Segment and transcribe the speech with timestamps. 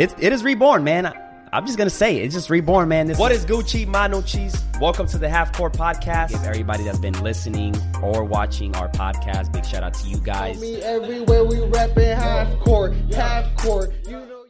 [0.00, 1.04] It, it is reborn, man.
[1.04, 1.12] I,
[1.52, 2.24] I'm just gonna say it.
[2.24, 3.06] it's just reborn, man.
[3.06, 4.58] This what is Gucci Mano Cheese?
[4.80, 6.32] Welcome to the Half Court Podcast.
[6.32, 10.58] If everybody that's been listening or watching our podcast, big shout out to you guys.
[10.58, 13.92] Me everywhere we rapping half court, half court.
[14.06, 14.46] You know.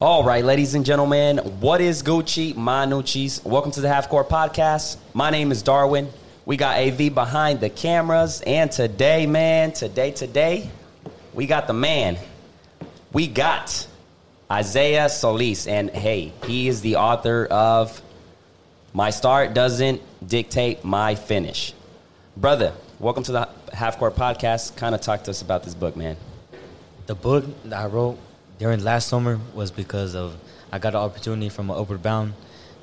[0.00, 3.44] All right, ladies and gentlemen, what is Gucci Mano Cheese?
[3.44, 4.98] Welcome to the Half Court Podcast.
[5.12, 6.08] My name is Darwin.
[6.46, 10.70] We got AV behind the cameras, and today, man, today, today,
[11.34, 12.16] we got the man.
[13.10, 13.86] We got
[14.50, 18.02] Isaiah Solis, and hey, he is the author of
[18.92, 21.72] My Start Doesn't Dictate My Finish.
[22.36, 24.76] Brother, welcome to the Half Court Podcast.
[24.76, 26.18] Kind of talk to us about this book, man.
[27.06, 28.18] The book that I wrote
[28.58, 30.36] during last summer was because of
[30.70, 32.34] I got an opportunity from Upward Bound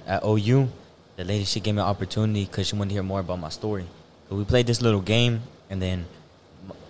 [0.08, 0.70] at OU.
[1.18, 3.50] The lady she gave me an opportunity because she wanted to hear more about my
[3.50, 3.86] story.
[4.28, 6.08] So we played this little game, and then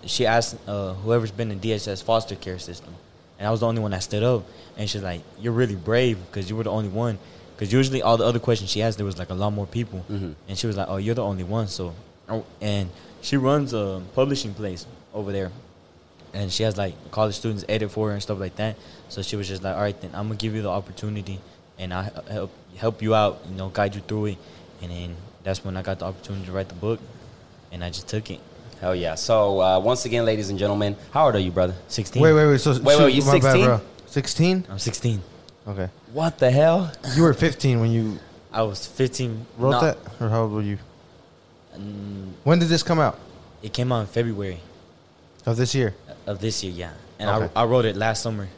[0.06, 2.94] she asked uh, whoever's been in DHS foster care system,
[3.38, 4.44] and I was the only one that stood up.
[4.76, 7.18] And she's like, "You're really brave because you were the only one."
[7.54, 10.04] Because usually all the other questions she asked, there was like a lot more people,
[10.10, 10.34] Mhm.
[10.48, 11.94] and she was like, "Oh, you're the only one." So,
[12.60, 12.90] and
[13.22, 15.50] she runs a publishing place over there,
[16.34, 18.76] and she has like college students edit for her and stuff like that.
[19.08, 21.40] So she was just like, "All right, then I'm gonna give you the opportunity,
[21.78, 24.38] and I help help you out, you know, guide you through it."
[24.82, 27.00] And then that's when I got the opportunity to write the book,
[27.72, 28.40] and I just took it.
[28.80, 29.14] Hell yeah.
[29.14, 31.74] So, uh, once again, ladies and gentlemen, how old are you, brother?
[31.88, 32.22] Sixteen.
[32.22, 32.60] Wait, wait, wait.
[32.60, 33.64] So, Wait, wait, you my bad, 16?
[33.64, 33.80] bro.
[34.06, 34.64] 16?
[34.70, 35.22] I'm 16.
[35.68, 35.88] Okay.
[36.12, 36.92] What the hell?
[37.14, 38.18] You were 15 when you
[38.52, 39.46] I was 15.
[39.58, 39.98] wrote no, that?
[40.20, 40.78] Or how old were you?
[41.76, 43.18] mm, When did this come out?
[43.62, 44.60] It came out in February
[45.44, 45.94] Of this year?
[46.26, 47.50] of this year, yeah, and Okay.
[47.54, 48.48] I, I wrote it last summer.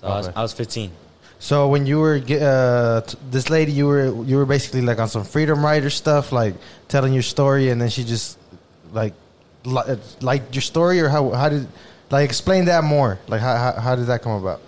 [0.00, 0.36] So I was Okay.
[0.36, 0.90] I was 15.
[1.38, 4.98] So when you were ge- uh, t- this lady, you were you were basically like
[4.98, 6.54] on some freedom writer stuff, like
[6.88, 8.38] telling your story, and then she just
[8.92, 9.14] like
[9.64, 11.66] li- uh, liked your story, or how how did
[12.10, 13.18] like explain that more?
[13.28, 14.60] Like how how, how did that come about?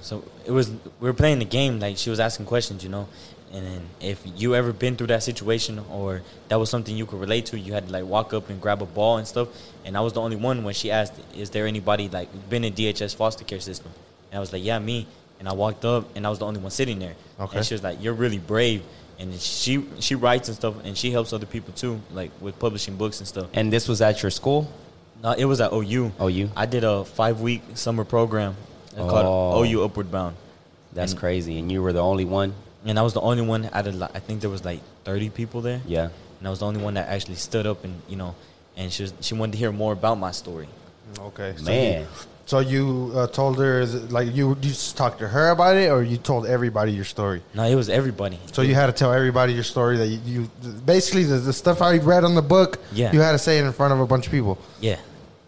[0.00, 3.08] So it was we were playing the game like she was asking questions, you know,
[3.52, 7.20] and then if you ever been through that situation or that was something you could
[7.20, 9.48] relate to, you had to like walk up and grab a ball and stuff.
[9.84, 12.74] And I was the only one when she asked, "Is there anybody like been in
[12.74, 13.90] DHS foster care system?"
[14.30, 15.06] And I was like, "Yeah, me."
[15.40, 17.14] And I walked up and I was the only one sitting there.
[17.40, 17.58] Okay.
[17.58, 18.82] And she was like, "You're really brave."
[19.18, 22.96] And she she writes and stuff, and she helps other people too, like with publishing
[22.96, 23.46] books and stuff.
[23.52, 24.70] And this was at your school?
[25.22, 26.12] No, it was at OU.
[26.22, 26.50] OU?
[26.56, 28.54] I did a five week summer program
[28.96, 29.08] Oh.
[29.08, 30.36] called OU Upward Bound.
[30.92, 31.58] That's And- crazy.
[31.58, 32.54] And you were the only one?
[32.86, 35.60] And I was the only one out of I think there was like 30 people
[35.62, 35.80] there.
[35.86, 36.08] Yeah.
[36.38, 38.36] And I was the only one that actually stood up and you know,
[38.76, 40.68] and she was, she wanted to hear more about my story.
[41.18, 42.02] Okay, so Man.
[42.02, 42.06] You,
[42.48, 46.02] so you uh, told her like you you just talked to her about it, or
[46.02, 47.42] you told everybody your story?
[47.52, 48.38] No, it was everybody.
[48.52, 50.50] So you had to tell everybody your story that you, you
[50.86, 52.78] basically the, the stuff I read on the book.
[52.90, 53.12] Yeah.
[53.12, 54.56] you had to say it in front of a bunch of people.
[54.80, 54.98] Yeah.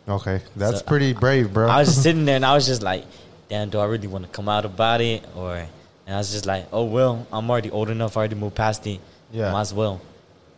[0.07, 1.69] Okay, that's So, pretty brave, bro.
[1.71, 3.07] I was just sitting there and I was just like,
[3.49, 5.57] damn, do I really want to come out about it or?
[5.57, 8.19] And I was just like, oh well, I'm already old enough.
[8.19, 9.01] I already moved past it.
[9.33, 9.53] Yeah.
[9.53, 10.03] Might as well.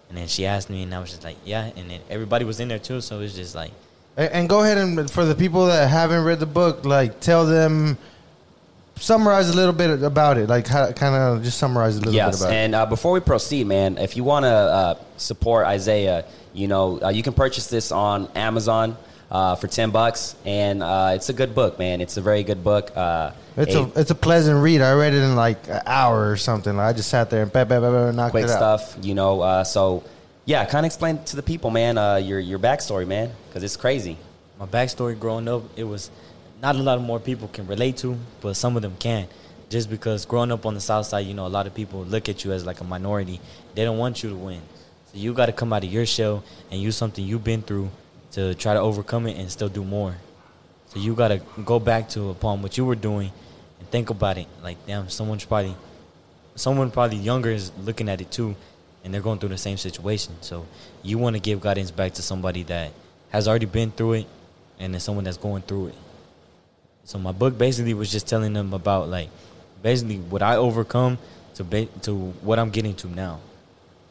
[0.08, 1.70] And then she asked me, and I was just like, yeah.
[1.76, 3.70] And then everybody was in there too, so it was just like,
[4.16, 7.46] And, and go ahead and for the people that haven't read the book, like tell
[7.46, 7.96] them,
[8.96, 10.48] summarize a little bit about it.
[10.48, 12.38] Like kind of just summarize a little bit about it.
[12.40, 16.68] Yes, and uh, before we proceed, man, if you want to uh, support Isaiah, you
[16.68, 18.96] know, uh, you can purchase this on Amazon
[19.30, 22.00] uh, for ten bucks, and uh, it's a good book, man.
[22.00, 22.92] It's a very good book.
[22.96, 23.32] Uh.
[23.54, 24.80] It's a- a it's a pleasant read.
[24.80, 26.78] I read it in like an hour or something.
[26.78, 28.80] I just sat there and bah, bah, bah, knocked quick it out.
[28.80, 29.42] stuff, you know.
[29.42, 30.04] Uh, so,
[30.44, 33.76] yeah, kind of explain to the people, man, uh, your your backstory, man, because it's
[33.76, 34.16] crazy.
[34.58, 36.10] my backstory growing up, it was
[36.60, 39.26] not a lot of more people can relate to, but some of them can.
[39.68, 42.28] Just because growing up on the south side, you know, a lot of people look
[42.28, 43.40] at you as like a minority.
[43.74, 44.60] They don't want you to win.
[45.06, 47.90] So you got to come out of your shell and use something you've been through
[48.32, 50.16] to try to overcome it and still do more.
[50.88, 53.32] So you got to go back to upon what you were doing
[53.78, 54.46] and think about it.
[54.62, 55.74] Like, damn, someone's probably
[56.54, 58.54] someone probably younger is looking at it too,
[59.04, 60.34] and they're going through the same situation.
[60.40, 60.66] So
[61.02, 62.92] you want to give guidance back to somebody that
[63.30, 64.26] has already been through it,
[64.78, 65.94] and then someone that's going through it.
[67.04, 69.28] So my book basically was just telling them about like
[69.82, 71.18] basically what I overcome
[71.54, 73.40] to ba- to what I'm getting to now,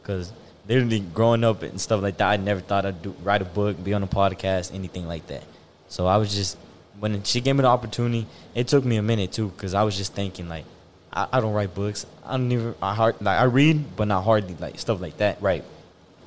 [0.02, 0.32] because
[0.68, 3.82] literally growing up and stuff like that, I never thought I'd do, write a book,
[3.82, 5.44] be on a podcast, anything like that.
[5.88, 6.56] So I was just
[7.00, 9.96] when she gave me the opportunity, it took me a minute too, because I was
[9.96, 10.64] just thinking like,
[11.12, 12.06] I, I don't write books.
[12.24, 15.40] I don't even I hard like I read, but not hardly like stuff like that.
[15.42, 15.64] Right.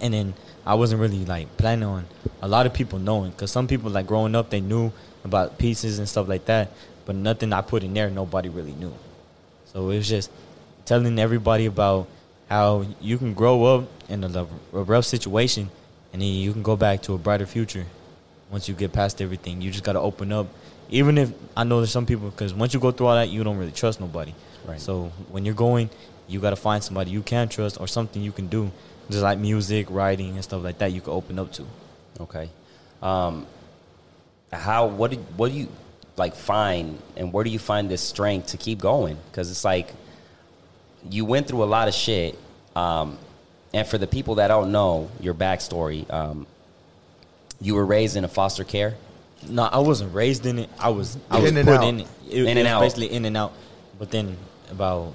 [0.01, 0.33] And then
[0.65, 2.05] I wasn't really like planning on
[2.41, 4.91] a lot of people knowing, because some people like growing up they knew
[5.23, 6.71] about pieces and stuff like that,
[7.05, 8.93] but nothing I put in there nobody really knew.
[9.65, 10.31] So it was just
[10.85, 12.07] telling everybody about
[12.49, 15.69] how you can grow up in a, a rough situation,
[16.13, 17.85] and then you can go back to a brighter future
[18.51, 19.61] once you get past everything.
[19.61, 20.47] You just got to open up
[20.89, 23.43] even if I know there's some people because once you go through all that, you
[23.43, 24.33] don't really trust nobody.
[24.65, 24.79] Right.
[24.79, 25.89] So when you're going,
[26.27, 28.71] you got to find somebody you can trust or something you can do,
[29.09, 30.91] just like music, writing, and stuff like that.
[30.91, 31.65] You can open up to.
[32.21, 32.49] Okay.
[33.01, 33.45] Um,
[34.51, 35.67] how what do what do you
[36.17, 39.17] like find and where do you find this strength to keep going?
[39.29, 39.93] Because it's like
[41.09, 42.37] you went through a lot of shit.
[42.75, 43.17] Um,
[43.73, 46.47] and for the people that don't know your backstory, um,
[47.59, 48.95] you were raised in a foster care.
[49.47, 50.69] No, I wasn't raised in it.
[50.79, 51.83] I was I In was and put out.
[51.83, 52.07] in it.
[52.29, 52.81] It, In it and was out.
[52.81, 53.53] basically in and out.
[53.99, 54.37] But then
[54.71, 55.13] about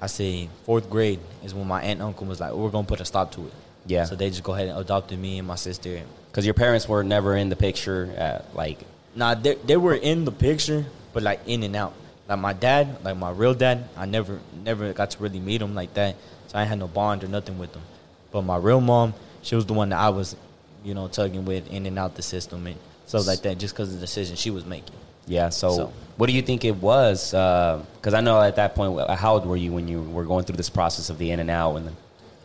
[0.00, 3.00] I say fourth grade is when my aunt and uncle was like, "We're gonna put
[3.00, 3.52] a stop to it."
[3.86, 4.04] Yeah.
[4.04, 6.00] So they just go ahead and adopted me and my sister.
[6.30, 8.12] Because your parents were never in the picture.
[8.16, 8.78] At, like,
[9.14, 11.94] Nah, they they were in the picture, but like in and out.
[12.28, 15.74] Like my dad, like my real dad, I never never got to really meet him
[15.74, 16.16] like that.
[16.48, 17.82] So I had no bond or nothing with him.
[18.30, 20.34] But my real mom, she was the one that I was,
[20.82, 22.76] you know, tugging with in and out the system and
[23.06, 24.96] stuff like that, just because of the decision she was making.
[25.32, 25.48] Yeah.
[25.50, 27.30] So, So- what do you think it was?
[27.32, 28.90] Because I know at that point,
[29.22, 31.50] how old were you when you were going through this process of the in and
[31.50, 31.76] out?
[31.76, 31.92] And the,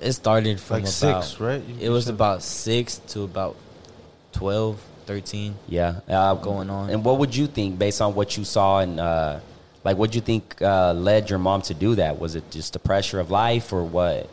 [0.08, 1.62] It started from Like about, six, right?
[1.68, 3.56] You- It was said- about six to about
[4.34, 5.56] 12, 13.
[5.68, 6.90] Yeah, uh, Going on.
[6.90, 9.40] And what would you think based on what you saw and uh,
[9.84, 12.20] like what do you think uh, led your mom to do that?
[12.20, 14.30] Was it just the pressure of life or what?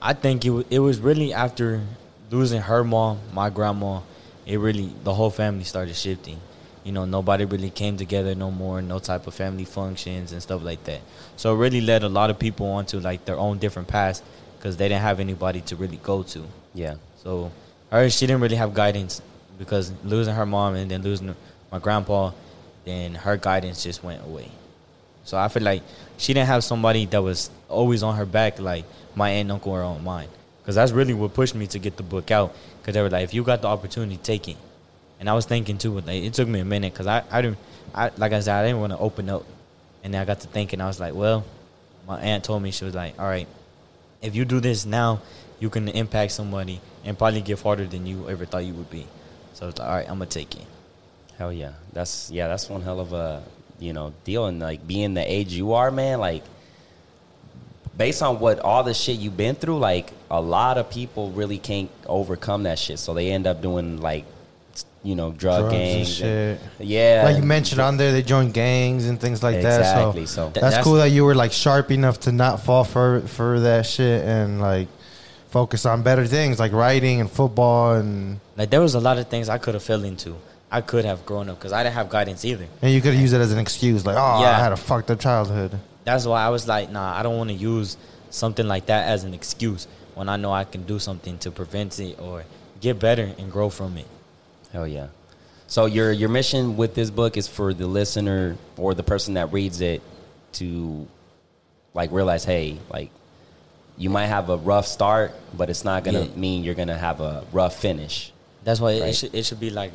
[0.00, 1.82] I think it was, it was really after
[2.30, 4.00] losing her mom, my grandma,
[4.46, 6.38] it really, the whole family started shifting.
[6.88, 10.64] You know, nobody really came together no more, no type of family functions and stuff
[10.64, 11.02] like that.
[11.36, 14.22] So it really led a lot of people onto like their own different paths
[14.56, 16.46] because they didn't have anybody to really go to.
[16.72, 17.52] Yeah, So
[17.92, 19.20] her, she didn't really have guidance
[19.58, 21.36] because losing her mom and then losing
[21.70, 22.32] my grandpa,
[22.86, 24.50] then her guidance just went away.
[25.24, 25.82] So I feel like
[26.16, 29.72] she didn't have somebody that was always on her back, like my aunt and uncle
[29.72, 30.28] were on mine.
[30.62, 32.54] Because that's really what pushed me to get the book out.
[32.80, 34.56] Because they were like, if you got the opportunity, take it.
[35.20, 37.58] And I was thinking too, like, it took me a minute because I, I didn't,
[37.94, 39.44] I, like I said, I didn't want to open up.
[40.04, 41.44] And then I got to thinking, I was like, well,
[42.06, 43.48] my aunt told me, she was like, all right,
[44.22, 45.20] if you do this now,
[45.60, 49.06] you can impact somebody and probably get farther than you ever thought you would be.
[49.54, 50.66] So like, all right, I'm gonna take it.
[51.36, 51.72] hell yeah.
[51.92, 53.42] That's yeah, that's one hell of a
[53.80, 54.46] you know deal.
[54.46, 56.44] And like being the age you are, man, like
[57.96, 61.58] based on what all the shit you've been through, like a lot of people really
[61.58, 62.98] can't overcome that shit.
[63.00, 64.24] So they end up doing like
[65.02, 66.60] you know drug Drugs and gangs, shit.
[66.80, 70.28] yeah, like you mentioned on there, they join gangs and things like Exactly, that.
[70.28, 72.84] so- So Th- that's, that's- cool that you were like sharp enough to not fall
[72.84, 74.88] for for that shit and like
[75.50, 79.28] focus on better things like writing and football and Like there was a lot of
[79.28, 80.36] things I could have fell into.
[80.70, 82.66] I could have grown up because I didn't have guidance either.
[82.82, 84.50] and you could use it as an excuse like oh Yeah.
[84.50, 85.78] I had a fucked up childhood.
[86.04, 87.96] That's why I was like, nah, I don't want to use
[88.30, 91.98] something like that as an excuse when I know I can do something to prevent
[92.00, 92.44] it or
[92.80, 94.06] get better and grow from it.
[94.72, 95.08] Hell yeah.
[95.66, 99.52] So your your mission with this book is for the listener or the person that
[99.52, 100.00] reads it
[100.54, 101.06] to
[101.94, 103.10] like realize, hey, like
[103.96, 106.36] you might have a rough start, but it's not gonna Yeah.
[106.36, 108.32] mean you're gonna have a rough finish.
[108.64, 109.08] That's why it, Right.
[109.10, 109.92] it should it should be like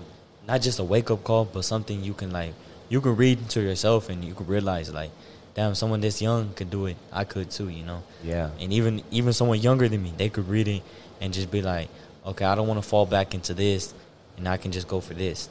[0.47, 2.53] not just a wake up call, but something you can like
[2.89, 5.09] you can read to yourself and you can realize like,
[5.55, 6.97] damn, someone this young could do it.
[7.11, 8.03] I could too, you know.
[8.23, 8.49] Yeah.
[8.59, 10.83] And even even someone younger than me, they could read it
[11.21, 11.87] and just be like,
[12.25, 13.93] okay, I don't want to fall back into this,
[14.37, 15.49] and I can just go for this.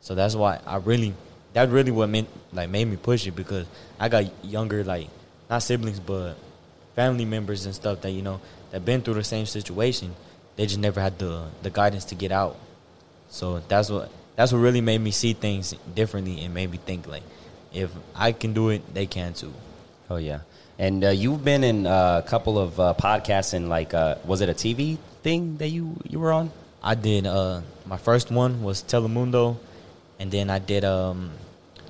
[0.00, 1.14] So that's why I really
[1.54, 3.66] that really what meant like made me push it because
[3.98, 5.08] I got younger like
[5.48, 6.34] not siblings but
[6.94, 10.14] family members and stuff that you know that been through the same situation.
[10.56, 12.56] They just never had the the guidance to get out.
[13.28, 17.06] So that's what that's what really made me see things differently and made me think
[17.06, 17.22] like
[17.72, 19.52] if I can do it, they can too.
[20.10, 20.40] Oh yeah.
[20.78, 24.40] And uh, you've been in uh, a couple of uh, podcasts and like uh, was
[24.40, 26.50] it a TV thing that you you were on?
[26.84, 29.56] I did uh my first one was Telemundo
[30.20, 31.30] and then I did um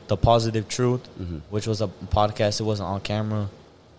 [0.07, 1.41] The Positive Truth, Mhm.
[1.51, 3.49] which was a podcast, it wasn't on camera.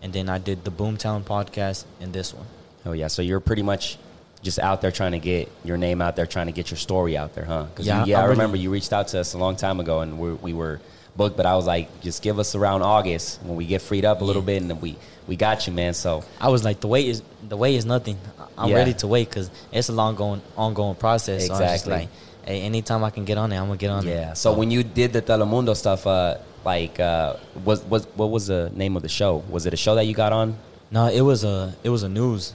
[0.01, 2.45] And then I did the Boomtown podcast and this one.
[2.85, 3.07] Oh yeah.
[3.09, 3.97] So you're pretty much
[4.43, 7.17] just out there trying to get your name out there, trying to get your story
[7.17, 7.65] out there, huh?
[7.75, 8.17] 'Cause Yeah, you, yeah.
[8.19, 10.29] I I, really- remember you reached out to us a long time ago, and we
[10.47, 10.79] we were
[11.15, 14.21] booked, but I was like, just give us around August when we get freed up
[14.21, 14.45] a little Yeah.
[14.47, 14.95] bit, and then we
[15.27, 15.93] we got you, man.
[15.95, 18.17] So I was like, the wait is the wait is nothing.
[18.57, 18.75] I'm Yeah.
[18.75, 21.47] ready to wait because it's a long going ongoing process.
[21.47, 21.91] So Exactly.
[21.93, 22.07] like,
[22.45, 24.11] hey, anytime I can get on it, I'm gonna get on it.
[24.11, 24.33] yeah.
[24.33, 28.71] So when you did the Telemundo stuff, uh, like, uh, was was what was the
[28.75, 29.43] name of the show?
[29.49, 30.57] Was it a show that you got on?
[30.91, 32.53] no, it was a it was a news.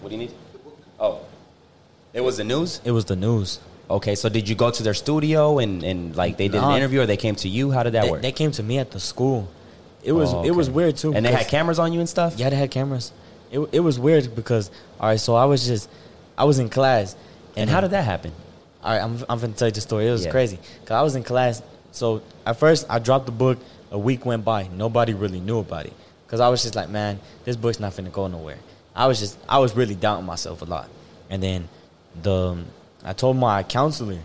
[0.00, 0.32] What do you need?
[0.98, 1.18] Oh,
[2.14, 2.80] it was the news.
[2.84, 3.58] It was the news.
[3.90, 6.70] Okay, so did you go to their studio and, and like they did Nah.
[6.72, 7.70] an interview, or they came to you?
[7.70, 8.22] How did that They, work?
[8.22, 9.48] they came to me at the school.
[10.02, 10.74] It was Oh, it was okay.
[10.76, 11.14] weird too.
[11.14, 12.34] And they had because- cameras on you and stuff.
[12.36, 13.12] Yeah, they had cameras.
[13.50, 15.88] It it was weird because all right, so I was just
[16.36, 17.16] I was in class,
[17.56, 18.32] And how did that happen?
[18.84, 20.06] All right, I'm I'm gonna tell you the story.
[20.06, 20.30] It was Yeah.
[20.30, 23.58] crazy because I was in class So at first, I dropped the book.
[23.90, 24.68] A week went by.
[24.84, 25.94] Nobody really knew about it
[26.26, 28.58] because I was just like, man, this book's not finna go nowhere.
[28.94, 30.88] I was just, I was really doubting myself a lot.
[31.30, 31.68] And then
[32.22, 32.58] the,
[33.04, 34.18] I told my counselor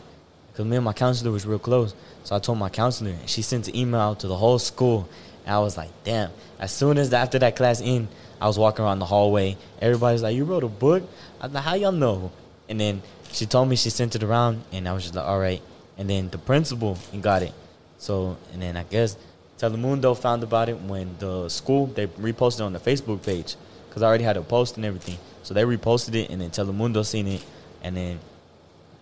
[0.51, 1.95] because me and my counselor was real close.
[2.23, 5.09] So I told my counselor, and she sent an email to the whole school.
[5.45, 6.29] And I was like, damn.
[6.59, 8.07] As soon as after that class in,
[8.39, 9.57] I was walking around the hallway.
[9.81, 11.03] Everybody's like, you wrote a book?
[11.41, 12.31] I was like, how y'all know?
[12.69, 13.01] And then
[13.31, 15.61] she told me she sent it around, and I was just like, all right.
[15.97, 17.53] And then the principal got it.
[17.97, 19.17] So, and then I guess
[19.57, 23.55] Telemundo found about it when the school, they reposted on the Facebook page
[23.87, 25.17] because I already had a post and everything.
[25.43, 27.43] So they reposted it, and then Telemundo seen it.
[27.81, 28.19] And then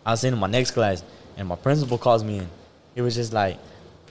[0.06, 1.04] I was in my next class,
[1.38, 2.50] and my principal calls me in.
[2.96, 3.58] He was just like,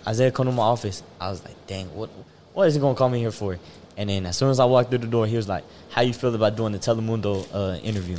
[0.06, 1.02] Isaiah, come to my office.
[1.20, 2.10] I was like, dang, what
[2.52, 3.58] what is he gonna call me here for?
[3.96, 6.12] And then as soon as I walked through the door, he was like, how you
[6.12, 8.16] feel about doing the Telemundo uh, interview?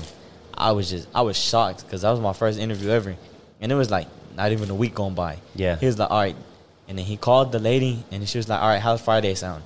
[0.53, 3.15] I was just, I was shocked because that was my first interview ever.
[3.61, 5.37] And it was like not even a week gone by.
[5.55, 5.77] Yeah.
[5.77, 6.35] He was like, all right.
[6.87, 9.63] And then he called the lady, and she was like, all right, how's Friday sound?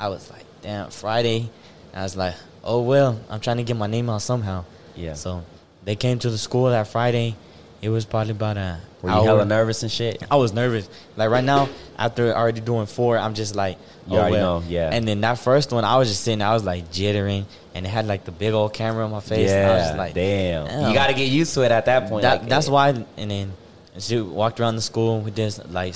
[0.00, 1.50] I was like, damn, Friday.
[1.92, 2.34] And I was like,
[2.64, 4.64] oh, well, I'm trying to get my name out somehow.
[4.96, 5.12] Yeah.
[5.14, 5.44] So
[5.84, 7.36] they came to the school that Friday.
[7.82, 9.24] It was probably about a Were you hour.
[9.24, 10.22] hella nervous and shit?
[10.30, 10.88] I was nervous.
[11.16, 13.76] Like right now, after already doing four, I'm just like,
[14.08, 14.60] You oh, already well.
[14.60, 14.88] know, yeah.
[14.90, 17.90] And then that first one, I was just sitting, I was like jittering, and it
[17.90, 19.50] had like the big old camera on my face.
[19.50, 20.66] and I was just like, damn.
[20.66, 20.88] damn.
[20.88, 22.22] You got to get used to it at that point.
[22.22, 22.88] That, like, that's why.
[23.18, 23.52] And then
[23.98, 25.20] she walked around the school.
[25.20, 25.94] We did like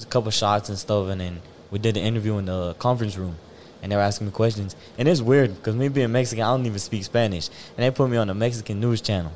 [0.00, 3.36] a couple shots and stuff, and then we did the interview in the conference room.
[3.82, 6.66] And they were asking me questions, and it's weird because me being Mexican, I don't
[6.66, 9.32] even speak Spanish, and they put me on a Mexican news channel.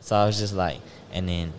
[0.00, 0.78] So I was just like,
[1.12, 1.52] and then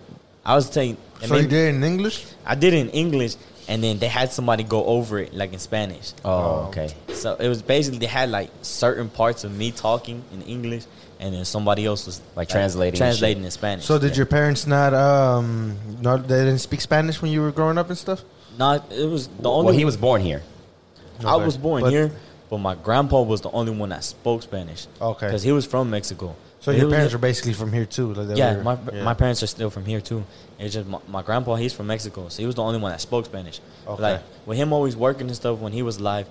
[0.46, 0.98] I was taking.
[1.22, 2.26] it So you did it in English?
[2.46, 3.36] I did it in English,
[3.68, 6.14] and then they had somebody go over it like in Spanish.
[6.26, 6.94] Oh, okay.
[7.14, 10.84] So it was basically they had like certain parts of me talking in English,
[11.20, 13.86] and then somebody else was Like translating and translating in Spanish.
[13.86, 14.18] So did Yeah.
[14.18, 17.98] your parents not um not they didn't speak Spanish when you were growing up and
[17.98, 18.24] stuff?
[18.58, 19.66] not it was the only.
[19.66, 20.42] Well, he was born here.
[21.26, 22.12] I was born But- here,
[22.50, 24.88] but my grandpa was the only one that spoke Spanish.
[25.02, 25.28] Okay.
[25.28, 26.36] because he was from Mexico.
[26.60, 28.14] So He your was- parents are basically from here too.
[28.14, 29.04] Like yeah, were- my yeah.
[29.04, 30.24] my parents are still from here too.
[30.60, 33.02] It's just my, my grandpa, he's from Mexico, so he was the only one that
[33.02, 33.60] spoke Spanish.
[33.88, 34.02] Okay.
[34.02, 36.26] Like with him always working and stuff when he was alive,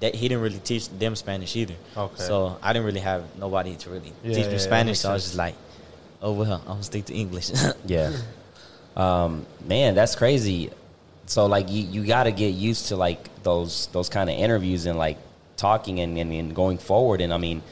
[0.00, 1.74] that he didn't really teach them Spanish either.
[1.96, 2.22] Okay.
[2.22, 5.00] So I didn't really have nobody to really Yeah, teach me that Spanish.
[5.00, 5.54] So I was just like,
[6.20, 7.50] oh well, I'm gonna stick to English.
[7.86, 8.12] Yeah.
[8.96, 10.70] Um, man, that's crazy.
[11.28, 14.86] So like you, you got to get used to like those those kind of interviews
[14.86, 15.18] and like
[15.56, 17.20] talking and, and, and going forward.
[17.20, 17.62] And I mean,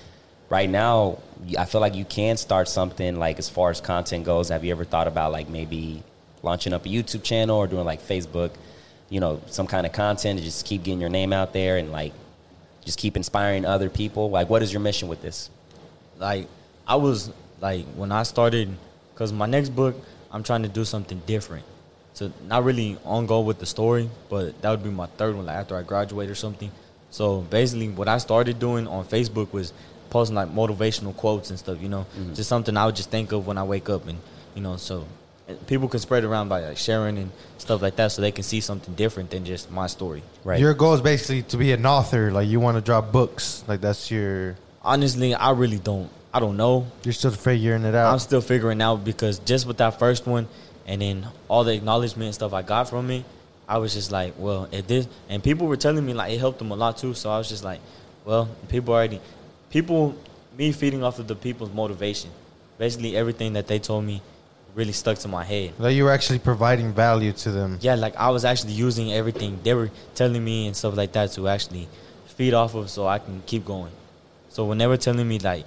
[0.48, 1.18] right now,
[1.58, 4.50] I feel like you can start something like as far as content goes.
[4.50, 6.02] Have you ever thought about like maybe
[6.42, 8.52] launching up a YouTube channel or doing like Facebook,
[9.08, 11.90] you know, some kind of content to just keep getting your name out there and
[11.90, 12.12] like
[12.84, 14.30] just keep inspiring other people?
[14.30, 15.50] Like, what is your mission with this?
[16.18, 16.48] like
[16.86, 18.70] I was like when I started
[19.12, 19.96] because my next book
[20.30, 21.64] I'm trying to do something different.
[22.16, 25.44] So not really on go with the story, but that would be my third one
[25.44, 26.70] like after I graduate or something.
[27.10, 29.74] So basically, what I started doing on Facebook was
[30.08, 31.76] posting like motivational quotes and stuff.
[31.82, 32.32] You know, mm-hmm.
[32.32, 34.18] just something I would just think of when I wake up, and
[34.54, 35.06] you know, so
[35.66, 38.62] people can spread around by like sharing and stuff like that, so they can see
[38.62, 40.22] something different than just my story.
[40.42, 40.58] Right.
[40.58, 42.30] Your goal is basically to be an author.
[42.30, 43.62] Like you want to drop books.
[43.68, 44.56] Like that's your.
[44.80, 46.08] Honestly, I really don't.
[46.32, 46.86] I don't know.
[47.04, 48.10] You're still figuring it out.
[48.10, 50.48] I'm still figuring out because just with that first one,
[50.86, 53.24] and then all the acknowledgement and stuff I got from it,
[53.68, 56.58] I was just like, well, if this, and people were telling me like it helped
[56.58, 57.14] them a lot too.
[57.14, 57.80] So I was just like,
[58.24, 59.20] well, people already,
[59.70, 60.14] people,
[60.56, 62.30] me feeding off of the people's motivation,
[62.78, 64.22] basically everything that they told me,
[64.76, 65.72] really stuck to my head.
[65.78, 67.78] That you were actually providing value to them.
[67.80, 71.32] Yeah, like I was actually using everything they were telling me and stuff like that
[71.32, 71.88] to actually
[72.26, 73.90] feed off of, so I can keep going.
[74.50, 75.64] So when they were telling me like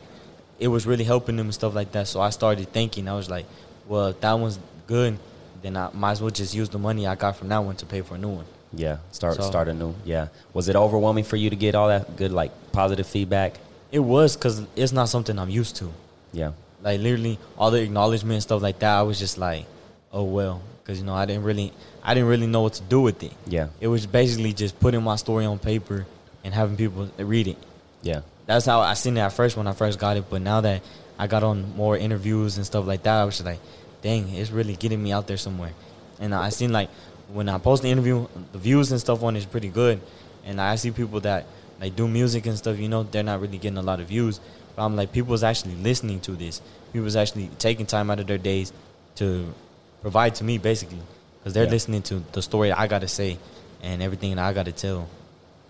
[0.60, 3.08] it was really helping them and stuff like that, so I started thinking.
[3.10, 3.46] I was like,
[3.88, 5.17] well, that one's good,
[5.62, 7.86] then I might as well just use the money I got from that one to
[7.86, 8.46] pay for a new one.
[8.74, 8.98] Yeah.
[9.12, 9.93] Start So- start anew.
[10.03, 10.27] Yeah.
[10.53, 13.51] Was it overwhelming for you to get all that good like positive feedback?
[13.91, 15.88] It was because it's not something I'm used to.
[16.34, 16.51] Yeah.
[16.81, 18.93] Like literally all the acknowledgement and stuff like that.
[18.98, 19.65] I was just like,
[20.12, 21.72] oh well, because you know I didn't really,
[22.03, 23.34] I didn't really know what to do with it.
[23.48, 23.67] Yeah.
[23.79, 26.05] It was basically just putting my story on paper
[26.43, 27.58] and having people read it.
[28.01, 28.22] Yeah.
[28.46, 30.25] That's how I seen it at first when I first got it.
[30.29, 30.81] But now that
[31.17, 33.60] I got on more interviews and stuff like that, I was just like,
[34.01, 35.72] dang, it's really getting me out there somewhere.
[36.20, 36.89] And I seen like
[37.32, 40.00] when I post the interview, the views and stuff on it is pretty good.
[40.46, 41.46] And I see people that
[41.79, 44.39] like do music and stuff, you know, they're not really getting a lot of views.
[44.75, 46.62] But I'm like, people's actually listening to this.
[46.94, 48.74] People's actually taking time out of their days
[49.15, 49.53] to
[50.01, 51.00] provide to me, basically,
[51.39, 51.70] because they're Yeah.
[51.72, 53.38] listening to the story I got to say
[53.82, 55.08] and everything that I got to tell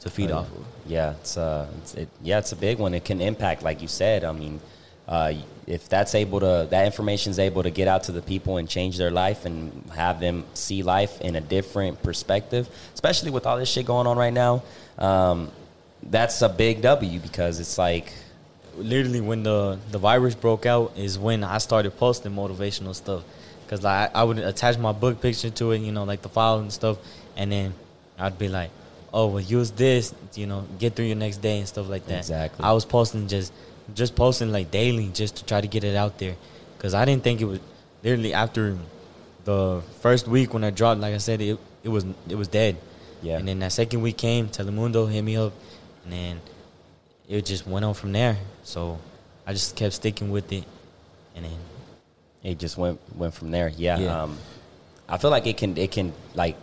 [0.01, 0.65] to feed Oh, off of.
[0.88, 2.93] Yeah, it's uh, it's, it, yeah, it's a big one.
[2.93, 4.24] It can impact, like you said.
[4.24, 4.62] I mean,
[5.10, 5.34] uh,
[5.66, 8.70] if that's able to that information is able to get out to the people and
[8.70, 13.58] change their life and have them see life in a different perspective, especially with all
[13.58, 14.62] this shit going on right now,
[15.00, 15.51] um,
[16.04, 18.13] that's a big W because it's like
[18.78, 23.24] literally when the the virus broke out is when I started posting motivational stuff
[23.66, 26.60] because like I would attach my book picture to it, you know, like the file
[26.60, 27.00] and stuff,
[27.36, 27.74] and then
[28.20, 28.70] I'd be like,
[29.12, 32.20] "Oh, well, use this, you know, get through your next day and stuff like that."
[32.20, 32.63] Exactly.
[32.63, 33.51] I was posting just
[33.96, 36.36] just posting like daily just to try to get it out there
[36.77, 37.60] because I didn't think it was
[38.03, 38.77] literally after
[39.43, 41.01] the first week when I dropped.
[41.01, 42.77] Like I said, it it was it was dead.
[43.22, 43.38] Yeah.
[43.38, 45.53] And then that second week came, Telemundo hit me up,
[46.03, 46.41] and then
[47.27, 48.38] it just went on from there.
[48.63, 49.00] So
[49.46, 50.63] I just kept sticking with it,
[51.36, 51.60] and then
[52.43, 53.69] it just went went from there.
[53.69, 54.00] Yeah.
[54.00, 54.24] Yeah.
[54.24, 54.38] Um,
[55.08, 56.58] I feel like it can it can like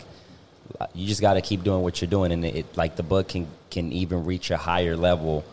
[0.95, 3.49] you just got to keep doing what you're doing, and it like the book can
[3.71, 5.45] can even reach a higher level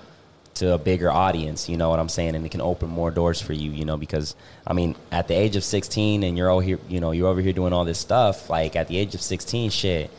[0.55, 1.67] to a bigger audience.
[1.69, 2.35] You know what I'm saying?
[2.35, 3.71] And it can open more doors for you.
[3.71, 6.99] You know because I mean at the age of 16 and you're over here, you
[6.99, 8.49] know, you're over here doing all this stuff.
[8.49, 10.11] Like at the age of 16, shit,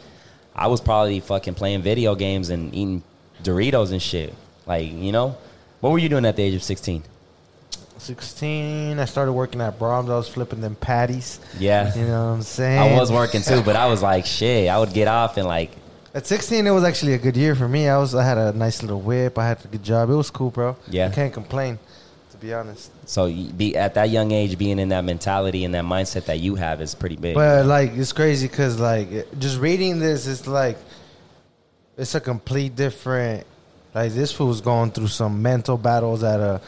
[0.54, 3.02] I was probably fucking playing video games and eating
[3.42, 4.34] Doritos and shit.
[4.66, 5.36] Like you know,
[5.80, 7.02] what were you doing at the age of 16?
[7.96, 10.10] 16, I started working at Braum's.
[10.10, 11.40] I was flipping them patties.
[11.58, 11.94] Yeah.
[11.94, 12.92] You know what I'm saying?
[12.92, 14.68] I was working too, but I was like, shit.
[14.68, 15.70] I would get off and like,
[16.14, 17.88] At 16, it was actually a good year for me.
[17.88, 19.37] I was I had a nice little whip.
[19.37, 20.11] I had a good job.
[20.11, 20.76] It was cool, bro.
[20.88, 21.09] Yeah.
[21.09, 21.76] I can't complain,
[22.30, 22.92] to be honest.
[23.09, 26.54] so be at that young age, being in that mentality and that mindset that you
[26.54, 27.35] have is pretty big.
[27.35, 29.09] But like, it's crazy because like
[29.40, 30.78] just reading this, it's like
[31.99, 33.44] it's a complete different.
[33.92, 36.61] Like this fool's going through some mental battles at a.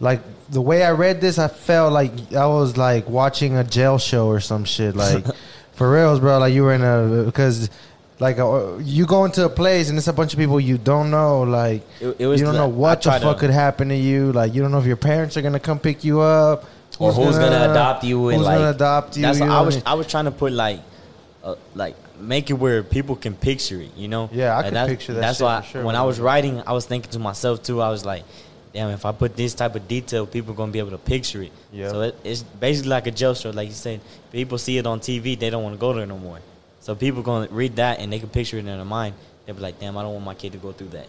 [0.00, 3.98] Like the way I read this, I felt like I was like watching a jail
[3.98, 4.96] show or some shit.
[4.96, 5.24] Like
[5.72, 6.38] for reals, bro.
[6.38, 7.70] Like you were in a because.
[8.20, 11.10] Like uh, you go into a place and it's a bunch of people you don't
[11.10, 11.42] know.
[11.42, 14.32] Like It- it was you don't know what the fuck to- could happen to you.
[14.32, 16.64] Like you don't know if your parents are gonna come pick you up,
[16.98, 19.22] Or who's gonna adopt you and, who's like- gonna adopt you.
[19.22, 19.76] that's you I was.
[19.76, 19.82] mean?
[19.86, 20.80] I was trying to put like,
[21.44, 23.90] uh, like make it where people can picture it.
[23.96, 24.28] You know?
[24.32, 26.02] Yeah, I Like, that's- picture that That's shit why for sure, when man.
[26.02, 27.80] I was writing, I was thinking to myself too.
[27.80, 28.24] I was like,
[28.74, 31.40] damn, if I put this type of detail, people are gonna be able to picture
[31.42, 31.52] it.
[31.72, 31.90] Yeah.
[31.90, 34.00] So it, it's basically like a show, like you said.
[34.32, 36.38] People see it on TV, they don't want to go there no more.
[36.88, 39.14] So people gonna read that and they can picture it in their mind.
[39.44, 41.06] They'll be like, damn, I don't want my kid to go through that.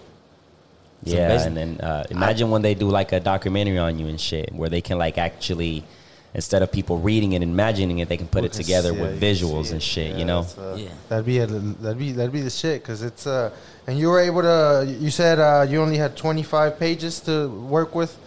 [1.06, 4.20] So yeah, and then uh, imagine when they do like a documentary on you and
[4.20, 5.86] shit, where they can like actually,
[6.34, 9.24] instead of people reading it and imagining it, they can put it together see- with
[9.24, 10.12] yeah, visuals and shit.
[10.12, 10.46] Yeah, you know?
[10.58, 10.90] uh, Yeah.
[11.08, 13.50] That'd be a, that'd be that'd be the shit because it's uh
[13.88, 17.96] and you were able to you said uh you only had 25 pages to work
[17.96, 18.18] with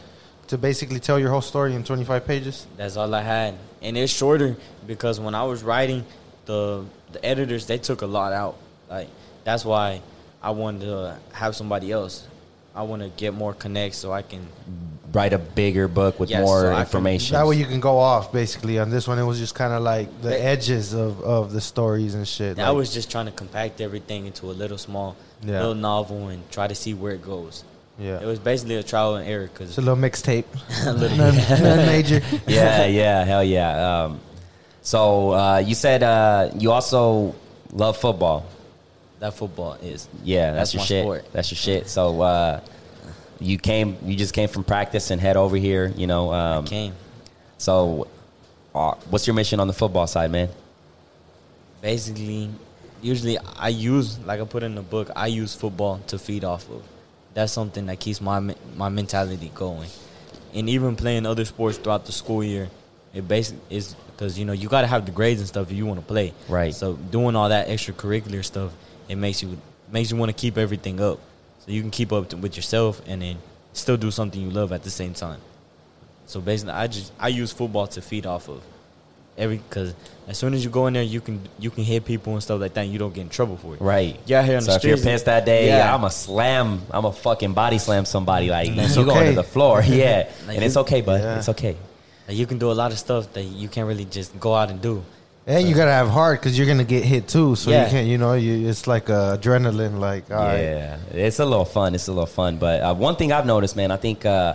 [0.46, 2.66] to basically tell your whole story in 25 pages.
[2.78, 6.06] That's all I had, and it's shorter because when I was writing,
[6.46, 8.56] the the editors they took a lot out.
[8.90, 9.08] Like
[9.44, 10.00] that's why
[10.42, 12.26] I wanted to have somebody else.
[12.74, 14.46] I want to get more connects so I can.
[15.12, 17.34] Write a bigger book with Yes, more so I can- information.
[17.34, 18.78] That way you can go off basically.
[18.78, 21.60] On this one, it was just kind of like the They- edges of, of the
[21.60, 22.58] stories and shit.
[22.58, 25.58] I like- was just trying to compact everything into a little small, Yeah.
[25.60, 27.62] little novel and try to see where it goes.
[27.98, 28.20] yeah.
[28.20, 30.44] It was basically a trial and error because It's a little mixtape,
[30.86, 32.22] A little none, none major.
[32.46, 34.04] yeah, yeah, hell yeah.
[34.04, 34.20] Um,
[34.82, 37.34] so uh, you said uh, you also
[37.72, 38.44] love football.
[39.20, 40.08] that football is.
[40.24, 41.02] Yeah, that's, That's your my shit.
[41.04, 41.32] sport.
[41.32, 41.88] That's your shit.
[41.88, 42.60] So uh,
[43.40, 45.92] you came, you just came from practice and head over here.
[45.96, 46.92] You know, um, came.
[47.58, 48.08] so
[48.74, 50.48] uh, what's your mission on the football side, man?
[51.82, 52.48] basically
[53.02, 56.70] usually i use like i put in the book i use football to feed off
[56.70, 56.80] of
[57.34, 58.38] that's something that keeps my
[58.76, 59.90] my mentality going
[60.54, 62.70] and even playing other sports throughout the school year
[63.12, 65.76] it basically is because you know you got to have the grades and stuff if
[65.76, 66.72] you want to play Right.
[66.72, 68.72] so doing all that extracurricular stuff
[69.08, 69.58] it makes you
[69.90, 71.18] makes you want to keep everything up
[71.58, 73.38] so you can keep up to, with yourself and then
[73.72, 75.40] still do something you love at the same time
[76.26, 78.62] so basically i just i use football to feed off of
[79.36, 79.92] every because
[80.28, 82.60] as soon as you go in there, you can you can hit people and stuff
[82.60, 82.82] like that.
[82.82, 83.80] and You don't get in trouble for it.
[83.80, 84.20] Right.
[84.26, 84.40] Yeah.
[84.40, 85.92] out here on so the if you're pissed that day, Yeah.
[85.92, 86.82] I'm a slam.
[86.90, 88.50] I'm a fucking body slam somebody.
[88.50, 89.82] Like That's you going to the floor.
[89.86, 91.20] Yeah, Like and it's okay, bud.
[91.22, 91.38] Yeah.
[91.38, 91.76] It's okay.
[92.32, 94.70] Like, you can do a lot of stuff that you can't really just go out
[94.70, 95.04] and do.
[95.46, 97.56] And you gotta have heart because you're gonna get hit too.
[97.56, 97.84] So Yeah.
[97.84, 99.98] you can't, you know, you, it's like uh, adrenaline.
[99.98, 101.94] Like, all right, yeah, it's a little fun.
[101.94, 102.56] It's a little fun.
[102.56, 104.54] But uh, one thing I've noticed, man, I think, uh,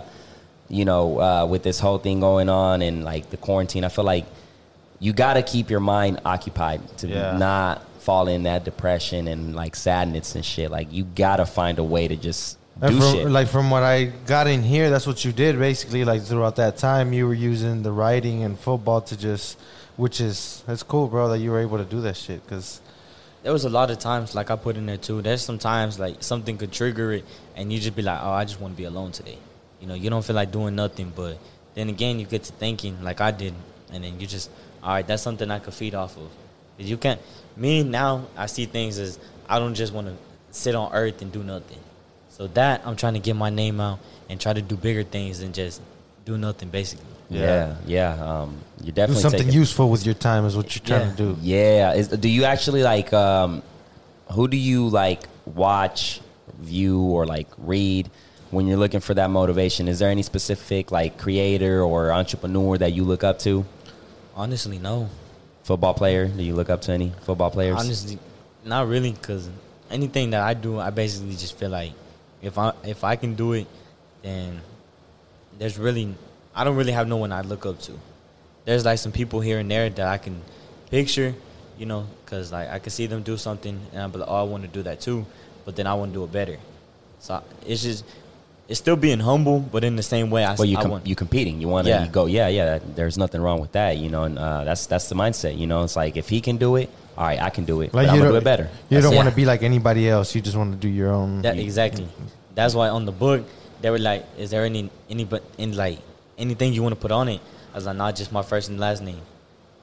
[0.68, 4.04] you know, uh, with this whole thing going on and like the quarantine, I feel
[4.04, 4.26] like
[4.98, 7.36] you got to keep your mind occupied to Yeah.
[7.36, 10.70] not fall in that depression and like sadness and shit.
[10.72, 13.28] Like you got to find a way to just And Uh, do from, shit.
[13.28, 16.04] Like from what I got in here, that's what you did basically.
[16.04, 19.58] Like throughout that time, you were using the writing and football to just,
[19.96, 22.44] which is it's cool, bro, that you were able to do that shit.
[22.44, 22.80] Because
[23.42, 25.22] There was a lot of times, like I put in there too.
[25.22, 27.24] There's sometimes like something could trigger it,
[27.56, 29.38] and you just be like, "Oh, I just want to be alone today."
[29.80, 31.38] You know, you don't feel like doing nothing, but
[31.74, 33.54] then again you get to thinking like I did,
[33.92, 34.50] and then you just
[34.82, 35.06] all right.
[35.06, 36.28] That's something I could feed off of.
[36.78, 37.20] You can't.
[37.56, 40.14] Me now, I see things as I don't just want to
[40.52, 41.78] sit on earth and do nothing.
[42.38, 43.98] So that I'm trying to get my name out
[44.28, 45.82] and try to do bigger things than just
[46.24, 46.68] do nothing.
[46.68, 48.12] Basically, Yeah, yeah.
[48.14, 51.16] Um, you're Do something taking, useful with your time is what you're trying Yeah.
[51.16, 51.36] to do.
[51.42, 51.92] Yeah.
[51.94, 53.12] Is, do you actually like?
[53.12, 53.62] Um,
[54.30, 56.20] who do you like watch,
[56.60, 58.08] view, or like read
[58.50, 59.88] when you're looking for that motivation?
[59.88, 63.64] Is there any specific like creator or entrepreneur that you look up to?
[64.36, 65.08] honestly, no.
[65.64, 66.28] Football player?
[66.28, 67.76] Do you look up to any football players?
[67.76, 68.16] Honestly,
[68.64, 69.50] not really, because
[69.90, 71.92] anything that I do, I basically just feel like
[72.42, 73.66] if I if I can do it,
[74.22, 74.60] then
[75.58, 76.14] there's really
[76.54, 77.92] I don't really have no one I look up to.
[78.64, 80.42] There's like some people here and there that I can
[80.90, 81.34] picture,
[81.78, 84.42] you know, because like I can see them do something and I'm like, oh, I
[84.42, 85.24] want to do that too,
[85.64, 86.58] but then I want to do it better.
[87.20, 88.04] So it's just
[88.68, 91.16] it's still being humble, but in the same way, I, well, you I want you
[91.16, 91.60] competing.
[91.60, 92.06] You want to Yeah.
[92.06, 92.26] go.
[92.26, 92.78] Yeah, yeah.
[92.94, 93.96] There's nothing wrong with that.
[93.96, 95.56] You know, and uh, that's that's the mindset.
[95.56, 97.90] You know, it's like if he can do it, all right, I can do it.
[97.92, 98.70] I'm you don't it better.
[98.88, 100.36] You That's don't want to be like anybody else.
[100.36, 101.42] You just want to do your own.
[101.42, 102.06] That exactly.
[102.54, 103.44] That's why on the book
[103.80, 105.98] they were like, "Is there any any but in like
[106.38, 107.40] anything you want to put on it?"
[107.72, 109.20] I was like, "Not just my first and last name."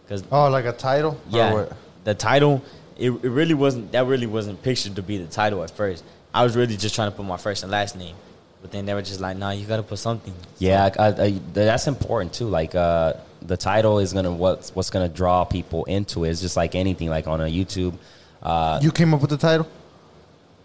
[0.03, 1.19] Because oh, like a title?
[1.29, 1.65] Yeah,
[2.05, 2.63] the title
[2.97, 6.05] it, it really wasn't that really wasn't pictured to be the title at first.
[6.33, 8.15] I was really just trying to put my first and last name,
[8.61, 11.39] but then they were just like, "Nah, you got to put something." Yeah, I, I,
[11.51, 12.47] that's important too.
[12.47, 16.29] Like uh, the title is gonna what's what's gonna draw people into it.
[16.31, 17.95] It's just like anything, like on a YouTube.
[18.43, 19.67] Uh, You came up with the title?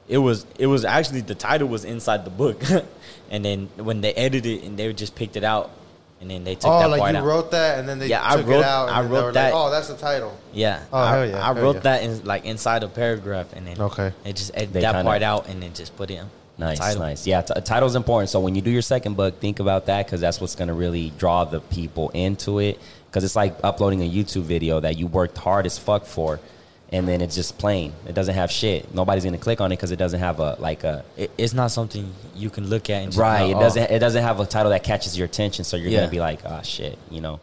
[0.08, 2.62] it was it was actually the title was inside the book,
[3.30, 5.70] and then when they edited it and they just picked it out,
[6.20, 8.20] and then they took Oh, that like part you wrote that and then they Yeah,
[8.22, 8.88] I wrote- it out.
[8.88, 9.54] And I then they wrote were that.
[9.54, 10.36] Like, oh, that's the title.
[10.52, 10.82] Yeah.
[10.92, 11.80] Oh, I, hell yeah, I hell wrote yeah.
[11.82, 14.12] that in like inside a paragraph and then Okay.
[14.24, 16.26] it just edit They that kinda- part out and then just put it in.
[16.60, 17.02] Nice, title.
[17.02, 17.26] nice.
[17.26, 18.28] Yeah, t- title's important.
[18.28, 20.74] So when you do your second book, think about that because that's what's going to
[20.74, 22.78] really draw the people into it.
[23.06, 26.38] Because it's like uploading a YouTube video that you worked hard as fuck for,
[26.92, 27.92] and then it's just plain.
[28.06, 28.94] It doesn't have shit.
[28.94, 31.54] Nobody's going to click on it because it doesn't have a like a It, it's
[31.54, 33.50] not something you can look at and just right.
[33.50, 33.90] It oh, doesn't.
[33.90, 35.64] It doesn't have a title that catches your attention.
[35.64, 36.00] So you're Yeah.
[36.00, 37.40] gonna be like, ah, shit, you know.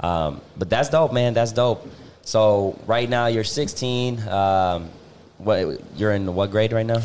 [0.00, 1.34] Um, but that's dope, man.
[1.34, 1.86] That's dope.
[2.22, 4.26] So right now you're 16.
[4.26, 4.88] Um,
[5.38, 7.02] what you're in what grade right now?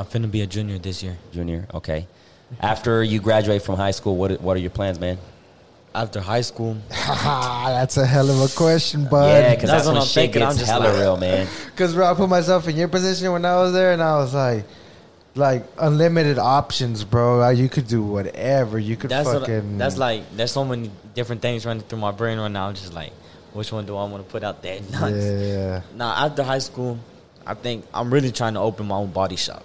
[0.00, 1.18] I'm finna be a junior this year.
[1.30, 1.68] Junior.
[1.74, 2.06] Okay.
[2.58, 5.18] After you graduate from high school, what what are your plans, man?
[5.94, 9.26] After high school, that's a hell of a question, bud.
[9.26, 10.42] yeah, because that's that's, what when I'm shit thinking.
[10.42, 11.46] I'm gets just hella like- real, man.
[11.66, 14.32] Because bro, I put myself in your position when I was there, and I was
[14.32, 14.64] like,
[15.34, 17.38] like unlimited options, bro.
[17.38, 18.78] Like, You could do whatever.
[18.78, 19.76] You could that's what, fucking.
[19.76, 22.68] that's like there's so many different things running through my brain right now.
[22.68, 23.12] I'm just like,
[23.52, 24.80] which one do I want to put out there?
[24.92, 25.82] yeah.
[25.94, 26.98] Now after high school,
[27.46, 29.64] I think I'm really trying to open my own body shop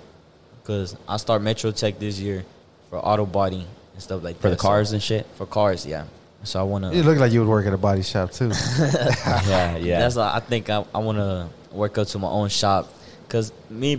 [0.65, 2.43] because I start Metro Tech this year
[2.89, 4.55] for auto body and stuff like For that.
[4.55, 5.27] the So- cars and shit.
[5.35, 6.05] for cars, yeah.
[6.43, 6.91] So I want to.
[6.91, 8.49] It look like you would work at a body shop too.
[8.79, 9.99] yeah, yeah.
[9.99, 12.91] That's why I think I, I want to work up to my own shop.
[13.29, 13.97] Cause me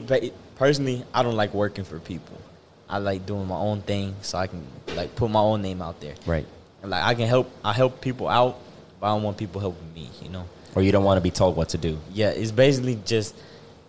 [0.55, 2.38] personally, I don't like working for people.
[2.88, 6.00] I like doing my own thing, so I can like put my own name out
[6.00, 6.14] there.
[6.24, 6.46] right.
[6.83, 8.59] And, like I can help, I help people out,
[9.00, 10.09] but I don't want people helping me.
[10.22, 10.44] You know?
[10.76, 11.98] Or you don't want to be told what to do.
[12.12, 13.35] Yeah, it's basically just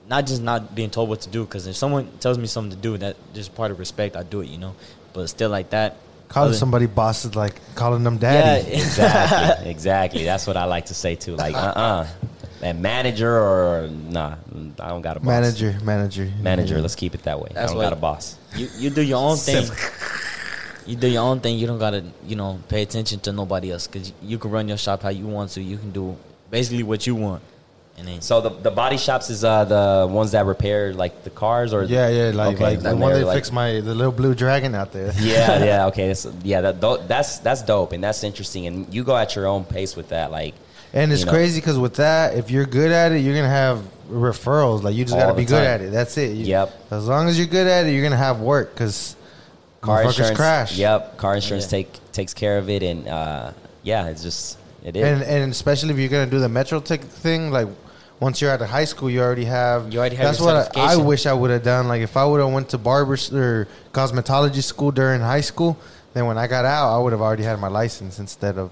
[0.10, 1.46] not just not being told what to do.
[1.46, 4.16] Cause if someone tells me something to do, that just part of respect.
[4.16, 4.48] I do it.
[4.50, 4.76] You know?
[5.14, 5.98] But still, like that.
[6.30, 8.70] Calling other- somebody boss is like calling them daddy.
[8.70, 9.70] Yeah, Exactly.
[9.72, 10.24] exactly.
[10.26, 11.36] That's what I like to say too.
[11.36, 12.08] Like, uh, uh
[12.60, 14.36] that manager or nah,
[14.80, 15.28] I don't got a boss.
[15.28, 16.82] Manager, manager, Manager.
[16.82, 17.50] Let's keep it that way.
[17.54, 18.38] That's I don't why- got a boss.
[18.56, 19.70] You you do your own thing.
[20.88, 21.58] You do your own thing.
[21.60, 24.78] You don't gotta you know pay attention to nobody else because you can run your
[24.78, 25.62] shop how you want to.
[25.62, 26.16] You can do
[26.50, 27.44] basically what you want,
[27.98, 31.30] and then So the the body shops is uh the ones that repair like the
[31.30, 33.96] cars or Yeah, yeah, like Okay, like the one they're that like- fixed my the
[33.96, 35.12] little blue dragon out there.
[35.20, 39.16] yeah yeah okay it's, yeah that that's that's dope and that's interesting and you go
[39.18, 40.54] at your own pace with that like
[40.94, 41.32] And it's you know.
[41.34, 43.80] crazy because with that, if you're good at it, you're gonna have
[44.10, 44.84] referrals.
[44.84, 45.92] Like you just All gotta the be good at it.
[45.92, 46.32] That's it.
[46.38, 46.68] You- Yep.
[46.92, 49.16] As long as you're good at it, you're gonna have work because
[49.82, 50.78] car motherfuckers insurance crash.
[50.78, 51.78] yep car insurance Yeah.
[51.84, 53.52] take takes care of it and uh
[53.84, 57.02] yeah it's just it is And and especially if you're gonna do the Metro Tech
[57.02, 57.68] thing, like
[58.20, 59.94] once you're out of high school, you already have.
[59.94, 61.88] You already have That's what I, I wish I would have done.
[61.88, 65.78] Like if I would have went to barber or cosmetology school during high school,
[66.14, 68.72] then when I got out, I would have already had my license instead of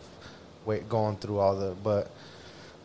[0.65, 1.75] wait going through all the.
[1.83, 2.09] But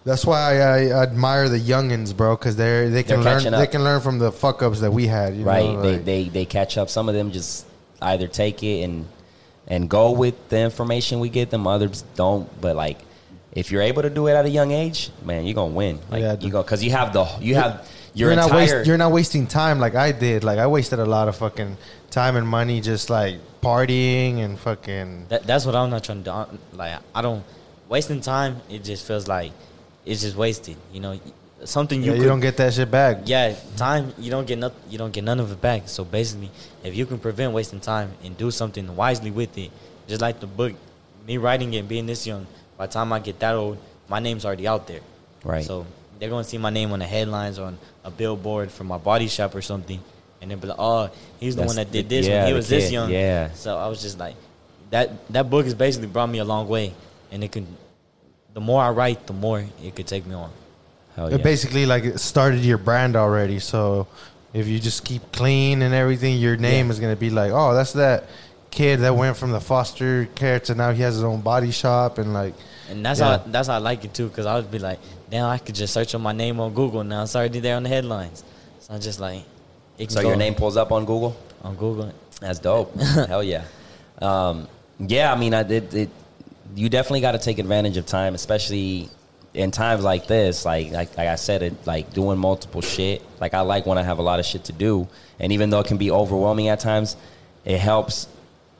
[0.04, 4.00] that's why I, admire the youngins, bro, because they're they can learn they can learn
[4.00, 5.34] from the fuck ups that we had.
[5.34, 7.66] You right know, they, they they catch up some of them just
[8.02, 9.06] either take it and
[9.66, 12.98] and go with the information we get them others don't but like
[13.52, 16.22] if you're able to do it at a young age man you're gonna win like
[16.22, 18.98] Yeah, you go because you have the you have your you're not entire waste, you're
[18.98, 20.42] not wasting time like I did.
[20.44, 21.76] Like I wasted a lot of fucking
[22.10, 25.26] time and money just like partying and fucking.
[25.28, 26.58] That, that's what I'm not trying to do.
[26.76, 27.44] Like I don't
[27.88, 28.60] wasting time.
[28.68, 29.52] It just feels like
[30.04, 30.76] it's just wasted.
[30.92, 31.20] You know,
[31.64, 33.18] something You, you you could, don't get that shit back.
[33.26, 34.80] Yeah, time you don't get nothing.
[34.90, 35.82] You don't get none of it back.
[35.86, 36.50] So basically,
[36.82, 39.70] if you can prevent wasting time and do something wisely with it,
[40.08, 40.72] just like the book,
[41.26, 42.46] me writing it, being this young,
[42.80, 43.76] by the time I get that old,
[44.08, 45.00] my name's already out there.
[45.44, 45.62] Right.
[45.62, 45.84] So
[46.18, 49.54] they're gonna see my name on the headlines on a billboard for my body shop
[49.54, 50.00] or something,
[50.40, 52.46] and they'll be like, "Oh, he's the That's one that did the- this yeah, when
[52.46, 53.50] he the was this young." yeah.
[53.52, 54.34] So I was just like,
[54.88, 56.94] that that book has basically brought me a long way,
[57.30, 57.66] and it can.
[58.54, 60.50] The more I write, the more it could take me on.
[61.16, 61.36] Hell It yeah.
[61.52, 63.58] basically like it started your brand already.
[63.58, 64.06] So
[64.54, 66.92] if you just keep clean and everything, your name Yeah.
[66.92, 68.24] is gonna be like, oh, that's that
[68.70, 72.18] kid that went from the foster care to now he has his own body shop
[72.18, 72.54] and like.
[72.88, 73.38] And that's Yeah.
[73.38, 74.98] how that's how I like it too, because I would be like,
[75.30, 77.22] damn, I could just search on my name on Google now.
[77.22, 78.42] It's already there on the headlines.
[78.80, 79.42] So I'm just like,
[79.98, 81.36] it so go your name pulls up on Google.
[81.62, 82.12] on Google.
[82.40, 82.94] That's dope.
[83.00, 83.64] Hell yeah.
[84.20, 84.66] Um,
[84.98, 85.92] yeah, I mean, I did.
[85.94, 86.10] It,
[86.74, 89.08] you definitely got to take advantage of time, especially
[89.54, 90.64] in times like this.
[90.64, 93.22] Like, like, like I said, it like doing multiple shit.
[93.40, 95.06] Like, I like when I have a lot of shit to do,
[95.38, 97.16] and even though it can be overwhelming at times,
[97.64, 98.26] it helps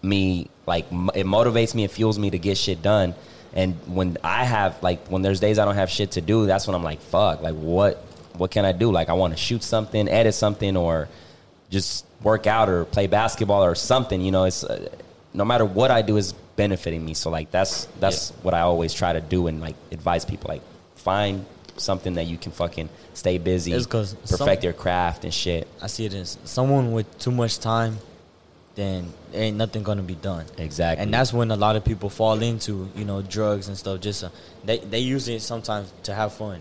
[0.02, 0.48] me.
[0.66, 1.84] Like, it motivates me.
[1.84, 3.14] It fuels me to get shit done.
[3.52, 6.66] And when I have like when there's days I don't have shit to do, that's
[6.68, 7.42] when I'm like, fuck.
[7.42, 7.96] Like, what?
[8.36, 8.90] What can I do?
[8.92, 11.08] Like, I want to shoot something, edit something, or
[11.68, 14.20] just work out or play basketball or something.
[14.20, 14.88] You know, it's uh,
[15.34, 17.14] no matter what I do is benefiting me.
[17.14, 20.62] So like that's that's what I always try to do and like advise people like
[20.96, 21.44] find
[21.76, 25.66] something that you can fucking stay busy, It's 'cause perfect some- your craft and shit.
[25.82, 27.98] I see it as someone with too much time,
[28.80, 30.46] then there ain't nothing gonna be done.
[30.58, 31.02] Exactly.
[31.02, 34.00] And that's when a lot of people fall into, you know, drugs and stuff.
[34.00, 34.30] Just uh,
[34.64, 36.60] they they use it sometimes to have fun,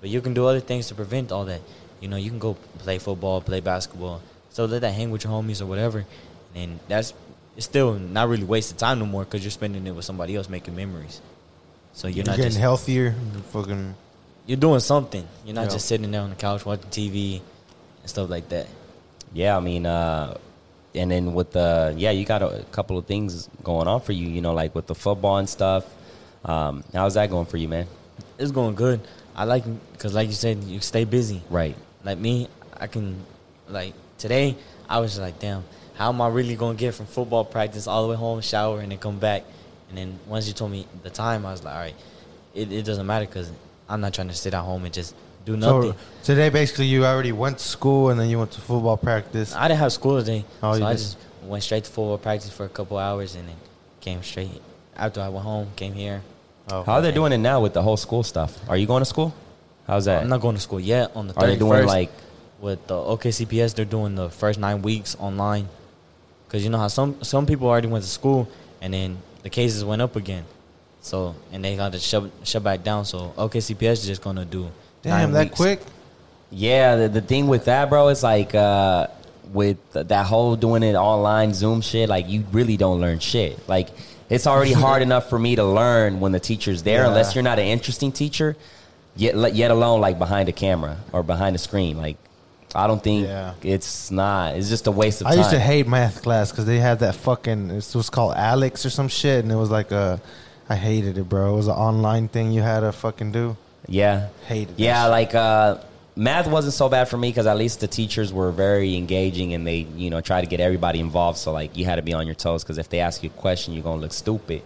[0.00, 1.62] but you can do other things to prevent all that.
[2.00, 5.32] You know, you can go play football, play basketball, so let that hang with your
[5.32, 6.04] homies or whatever,
[6.54, 7.14] and that's
[7.56, 10.48] it's still not really wasted time no more because you're spending it with somebody else
[10.48, 11.20] making memories.
[11.92, 13.14] So you're, You're, not getting just healthier.
[13.32, 13.94] You're fucking.
[14.46, 15.24] you're doing something.
[15.46, 15.76] You're not Yeah.
[15.78, 17.40] just sitting there on the couch watching TV
[18.02, 18.66] and stuff like that.
[19.32, 20.36] Yeah, I mean, uh,
[20.94, 24.12] and then with the yeah, you got a, a couple of things going on for
[24.12, 24.28] you.
[24.28, 25.84] You know, like with the football and stuff.
[26.44, 27.86] Um, how's that going for you, man?
[28.38, 29.00] It's going good.
[29.34, 31.42] I like because, like you said, you stay busy.
[31.50, 31.76] Right.
[32.04, 33.16] Like me, I can
[33.68, 34.56] like today.
[34.88, 38.10] I was like, damn, how am I really gonna get from football practice all the
[38.10, 39.44] way home, shower, and then come back?
[39.88, 41.94] And then once you told me the time, I was like, all right,
[42.54, 43.50] it, it doesn't matter because
[43.88, 45.92] I'm not trying to sit at home and just do nothing.
[45.92, 45.96] So
[46.34, 49.54] today, basically, you already went to school and then you went to football practice.
[49.54, 50.98] I didn't have school today, Oh, so you I did.
[50.98, 53.56] just went straight to football practice for a couple hours and then
[54.00, 54.60] came straight.
[54.96, 56.22] After I went home, came here.
[56.70, 58.56] Oh, How are they doing it now with the whole school stuff?
[58.68, 59.34] Are you going to school?
[59.86, 60.22] How's that?
[60.22, 61.14] I'm not going to school yet.
[61.14, 62.10] On the Are they 31st, doing like
[62.60, 65.68] with the OKCPS, they're doing the first nine weeks online.
[66.48, 68.48] Cause you know how some some people already went to school
[68.80, 70.44] and then the cases went up again,
[71.00, 73.04] so and they got to shut shut back down.
[73.04, 74.70] So OKCPS is just gonna do
[75.04, 75.56] Damn, that weeks.
[75.56, 75.80] quick?
[76.50, 79.06] Yeah, the, the thing with that, bro, is like uh,
[79.52, 82.08] with that whole doing it online Zoom shit.
[82.08, 83.68] Like you really don't learn shit.
[83.68, 83.88] Like
[84.30, 87.08] it's already hard enough for me to learn when the teacher's there, Yeah.
[87.08, 88.56] unless you're not an interesting teacher.
[89.16, 91.96] Yet, yet alone like behind a camera or behind a screen.
[91.96, 92.16] Like
[92.74, 93.54] I don't think Yeah.
[93.62, 94.56] it's not.
[94.56, 95.38] It's just a waste of I time.
[95.38, 97.70] I used to hate math class because they had that fucking.
[97.70, 100.20] It was called ALEKS or some shit, and it was like a.
[100.68, 101.52] I hated it, bro.
[101.52, 103.56] It was an online thing you had to fucking do.
[103.88, 104.28] Yeah.
[104.46, 105.10] Hated that Yeah, shit.
[105.10, 105.78] like uh,
[106.16, 109.66] math wasn't so bad for me because at least the teachers were very engaging and
[109.66, 111.38] they, you know, try to get everybody involved.
[111.38, 113.40] So like you had to be on your toes because if they ask you a
[113.40, 114.62] question, you're gonna look stupid.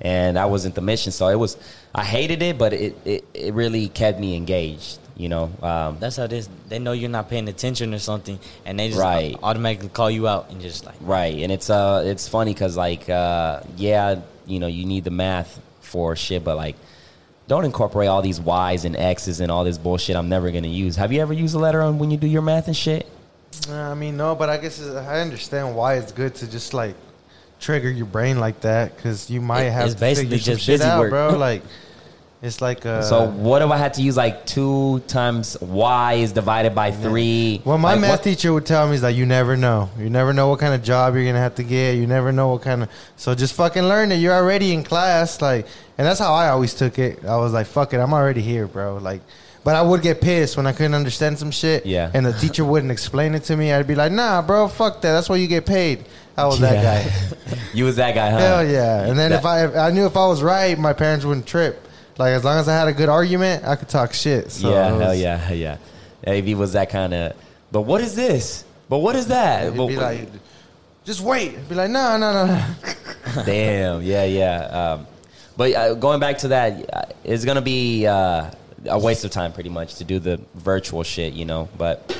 [0.00, 1.12] And that wasn't the mission.
[1.12, 1.56] So it was.
[1.94, 4.98] I hated it, but it it, it really kept me engaged.
[5.16, 5.44] You know.
[5.62, 6.48] Um, That's how it is.
[6.68, 9.36] They know you're not paying attention or something, and they just Right.
[9.40, 13.08] automatically call you out and just like Right, and it's uh, it's funny because like,
[13.08, 16.74] uh, yeah, you know, you need the math for shit, but like,
[17.46, 20.16] don't incorporate all these y's and x's and all this bullshit.
[20.16, 20.96] I'm never gonna use.
[20.96, 23.06] Have you ever used a letter on when you do your math and shit?
[23.68, 26.94] Uh, I mean, no, but I guess I understand why it's good to just like
[27.60, 30.54] trigger your brain like that because you might It- have it's to basically figure some
[30.54, 31.10] just shit busy out, work.
[31.10, 31.36] bro.
[31.38, 31.62] Like,
[32.44, 36.32] it's like uh, so what if I had to use like two times y is
[36.32, 37.62] divided by three?
[37.64, 39.88] Well, my Like, math what- teacher would tell me is like, you never know.
[39.98, 41.92] You never know what kind of job you're gonna have to get.
[41.96, 42.90] You never know what kind of.
[43.16, 44.16] So just fucking learn it.
[44.16, 45.66] You're already in class, like,
[45.98, 47.24] and that's how I always took it.
[47.24, 48.98] I was like, fuck it, I'm already here, bro.
[48.98, 49.22] Like,
[49.64, 51.86] but I would get pissed when I couldn't understand some shit.
[51.86, 52.10] Yeah.
[52.12, 53.72] And the teacher wouldn't explain it to me.
[53.72, 55.12] I'd be like, nah, bro, fuck that.
[55.12, 56.04] That's why you get paid.
[56.36, 57.56] I was that guy.
[57.72, 58.38] you was that guy, huh?
[58.38, 59.06] Hell yeah.
[59.06, 61.46] And then That- if I if I knew if I was right, my parents wouldn't
[61.46, 61.80] trip.
[62.18, 64.50] Like as long as I had a good argument, I could talk shit.
[64.52, 65.78] So yeah, it hell yeah, hell yeah.
[66.26, 67.36] AV was that kind of.
[67.72, 68.64] But what is this?
[68.88, 69.76] But what is that?
[69.76, 70.28] But- be like,
[71.04, 71.68] just wait.
[71.68, 73.42] Be like, no, no, no, no.
[73.44, 74.58] Damn, yeah, yeah.
[74.94, 75.06] Um,
[75.56, 78.50] but uh, going back to that, uh, it's gonna be uh,
[78.86, 81.68] a waste of time, pretty much, to do the virtual shit, you know.
[81.76, 82.16] But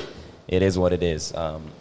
[0.47, 1.33] it is what it is.
[1.33, 1.71] Um,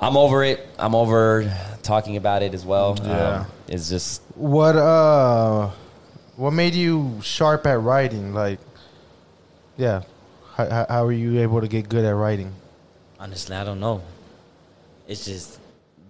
[0.00, 0.66] I'm over it.
[0.78, 2.98] I'm over talking about it as well.
[3.02, 3.40] Yeah.
[3.40, 5.70] Um, it's just What uh,
[6.40, 8.32] what made you sharp at writing?
[8.32, 8.58] Like,
[9.76, 10.02] yeah,
[10.54, 12.54] how, how- are you able to get good at writing?
[13.18, 14.00] Honestly, I don't know.
[15.06, 15.60] It's just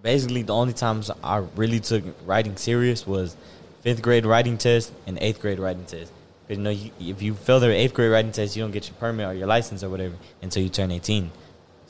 [0.01, 3.35] basically the only times I really took writing serious was
[3.81, 6.13] fifth grade writing test and eighth grade writing test.
[6.47, 8.87] Because you know, you, if you fail the eighth grade writing test, you don't get
[8.87, 11.29] your permit or your license or whatever until you turn eighteen.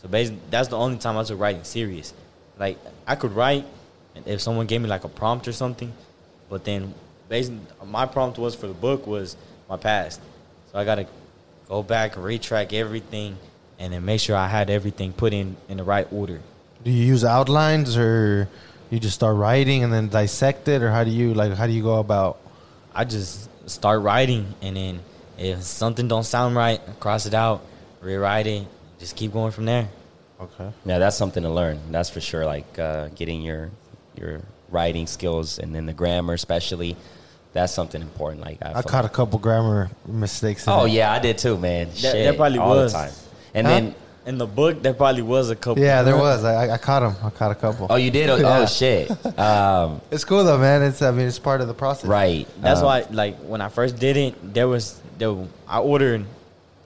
[0.01, 2.12] So basically, that's the only time I took writing serious.
[2.58, 3.65] Like I could write,
[4.25, 5.93] if someone gave me like a prompt or something,
[6.49, 6.95] but then
[7.32, 9.38] basically my prompt was for the book was
[9.70, 10.20] my past.
[10.72, 11.08] So I gotta
[11.67, 13.38] go back, and retrack everything,
[13.80, 16.41] and then make sure I had everything put in in the right order.
[16.84, 18.50] Do you use outlines or
[18.89, 21.54] you just start writing and then dissect it, or how do you like?
[21.54, 22.38] How do you go about?
[22.94, 25.00] I just start writing, and then
[25.38, 27.63] if something don't sound right, cross it out,
[28.02, 28.67] rewrite it,
[29.00, 29.88] just keep going from there.
[30.41, 30.72] Okay.
[30.86, 31.80] yeah, that's something to learn.
[31.91, 32.46] That's for sure.
[32.46, 33.72] Like uh, getting your
[34.15, 36.98] your writing skills and then the grammar, especially.
[37.53, 38.41] That's something important.
[38.45, 40.65] Like I feel caught a couple grammar mistakes.
[40.67, 40.91] Oh it.
[40.91, 41.87] yeah, I did too, man.
[41.89, 43.11] That, Shit, that probably all was the time.
[43.53, 43.73] And Huh?
[43.73, 44.81] then in the book.
[44.81, 45.83] There probably was a couple.
[45.83, 46.43] yeah, there was.
[46.45, 47.15] I, I- I caught him.
[47.25, 47.87] I caught a couple.
[47.89, 48.29] oh, you did.
[48.33, 48.59] Oh, Yeah.
[48.59, 49.09] oh shit.
[49.39, 50.81] Um, It's cool though, man.
[50.83, 52.05] It's I mean, it's part of the process.
[52.09, 52.47] right.
[52.61, 55.35] That's Um, why, like, when I first did it, there was there.
[55.67, 56.25] I ordered,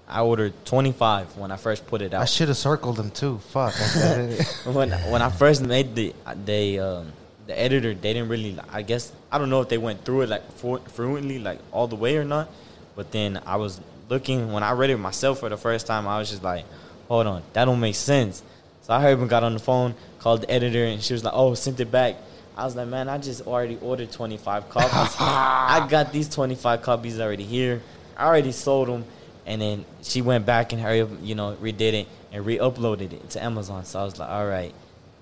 [0.10, 2.22] I ordered twenty five when I first put it out.
[2.22, 3.38] I should have circled them too.
[3.52, 3.76] Fuck.
[3.80, 4.48] I did it.
[4.66, 6.14] when when I first made the
[6.46, 7.12] they um,
[7.48, 10.30] the editor they didn't really I guess I don't know if they went through it
[10.30, 12.50] like flu- fluently like all the way or not,
[12.96, 13.80] but then I was
[14.10, 16.66] looking when I read it myself for the first time I was just like,
[17.08, 18.44] hold on, that don't make sense.
[18.82, 21.56] So I heard got on the phone, called the editor, and she was like, oh,
[21.56, 22.18] sent it back.
[22.56, 25.16] I was like, man, I just already ordered 25 copies.
[25.20, 27.82] I got these 25 copies already here.
[28.16, 29.06] I already sold them.
[29.48, 33.30] And then she went back and hurry up, you know, redid it and re-uploaded it
[33.32, 33.86] to Amazon.
[33.86, 34.74] So I was like, all right.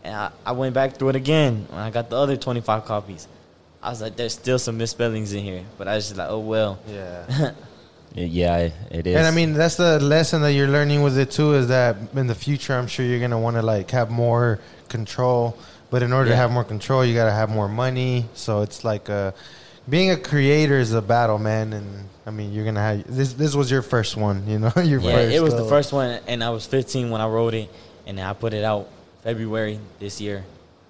[0.03, 3.27] And I, I went back through it again when I got the other 25 copies.
[3.81, 5.63] I was like, there's still some misspellings in here.
[5.77, 6.79] But I was just like, oh, well.
[6.87, 7.51] yeah.
[8.15, 9.15] Yeah, it is.
[9.15, 11.55] And I mean, that's the lesson that you're learning with it too.
[11.55, 15.57] Is that in the future, I'm sure you're gonna want to like have more control.
[15.89, 18.25] But in order to have more control, you gotta have more money.
[18.35, 19.31] So it's like uh
[19.89, 21.73] being a creator is a battle, man.
[21.73, 23.33] And I mean, you're gonna have this.
[23.33, 24.71] This was your first one, you know.
[24.83, 25.35] your Yeah, first.
[25.35, 27.69] it was the uh, first one, and I was 15 when I wrote it,
[28.05, 28.89] and I put it out
[29.23, 30.43] February this year.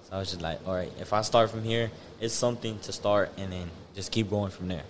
[0.08, 2.92] So I was just like, all right, if I start from here, it's something to
[2.92, 4.82] start, and then just keep going from there.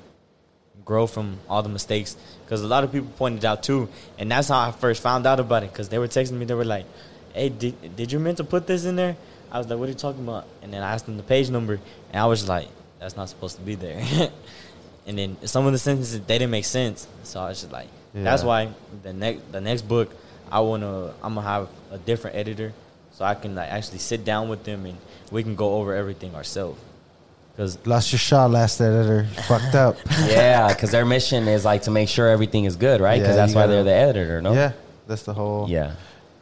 [0.84, 4.48] Grow from all the mistakes, because a lot of people pointed out too, and that's
[4.48, 5.72] how I first found out about it.
[5.72, 6.86] Because they were texting me, they were like,
[7.32, 9.16] "Hey, did did you meant to put this in there?"
[9.52, 11.48] I was like, "What are you talking about?" And then I asked them the page
[11.48, 11.78] number,
[12.10, 14.02] and I was like, "That's not supposed to be there."
[15.06, 17.88] and then some of the sentences they didn't make sense, so I was just like,
[18.12, 18.70] "That's why."
[19.02, 20.10] the next the next book
[20.50, 22.72] I wanna I'm gonna have a different editor
[23.14, 24.98] so I can like actually sit down with them and
[25.30, 26.80] we can go over everything ourselves.
[27.56, 29.26] Cause Lost your shot, last editor.
[29.46, 29.96] Fucked up.
[30.26, 33.20] yeah, because their mission is like to make sure everything is good, right?
[33.20, 34.52] Because Yeah, that's why gotta- they're the editor, no?
[34.52, 34.72] Yeah,
[35.06, 35.68] that's the whole.
[35.70, 35.94] Yeah.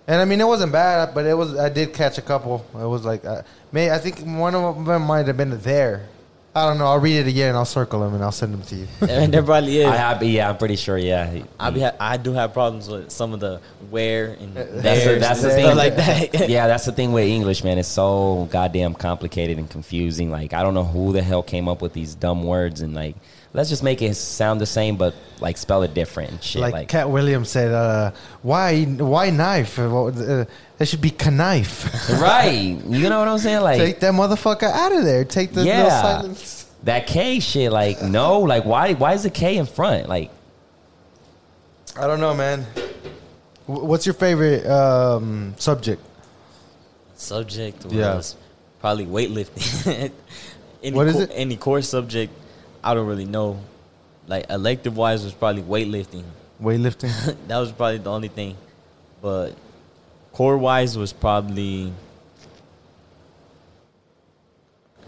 [0.06, 1.56] And I mean, it wasn't bad, but it was.
[1.56, 2.64] I did catch a couple.
[2.74, 6.08] It was like, uh, may I think one of them might have been there.
[6.55, 6.87] I don't know.
[6.87, 8.87] I'll read it again I'll circle them and I'll send them to you.
[9.09, 9.87] and there probably is.
[9.87, 10.99] I I, have, yeah, I'm pretty sure.
[10.99, 14.71] Yeah, I be ha- I do have problems with some of the where and That's
[14.71, 15.77] the, there's that's the thing.
[15.77, 16.49] like that.
[16.51, 17.79] yeah, that's the thing with English, man.
[17.79, 20.31] It's so goddamn complicated and confusing.
[20.31, 23.17] Like, I don't know who the hell came up with these dumb words and like,
[23.55, 26.61] let's just make it sound the same, but like spell it different and shit.
[26.61, 28.12] like, Like, Katt Williams said, uh,
[28.43, 29.79] "Why, why knife?
[29.79, 30.45] Uh,
[30.83, 32.11] That should be knife.
[32.21, 32.77] right?
[32.88, 33.61] You know what I'm saying?
[33.61, 35.25] Like, Take that motherfucker out of there.
[35.25, 35.77] Take the Yeah.
[35.85, 36.66] little silence.
[36.83, 37.71] that K shit.
[37.71, 38.95] Like, no, like why?
[38.95, 40.09] Why is the K in front?
[40.09, 40.33] Like,
[41.97, 42.66] I don't know, man.
[43.66, 46.03] What's your favorite um, subject?
[47.14, 48.21] subject was Yeah.
[48.81, 50.11] probably weightlifting.
[50.83, 51.31] any What is co- it?
[51.33, 52.33] Any core subject,
[52.83, 53.61] I don't really know.
[54.27, 56.25] Like elective wise was probably weightlifting.
[56.61, 57.37] Weightlifting.
[57.46, 58.56] that was probably the only thing.
[59.21, 59.54] But
[60.33, 61.92] core wise was probably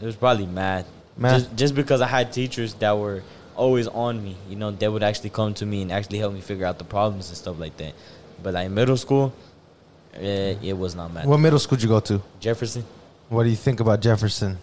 [0.01, 0.87] it was probably math.
[1.17, 1.33] Math.
[1.39, 3.23] Just just because I had teachers that were
[3.57, 6.41] always on me, you know, they would actually come to me and actually help me
[6.41, 7.95] figure out the problems and stuff like that.
[8.43, 9.33] But like middle school,
[10.13, 11.27] it, it was not math.
[11.27, 12.21] what middle school did you go to?
[12.41, 12.85] Jefferson,
[13.29, 14.59] What do you think about Jefferson?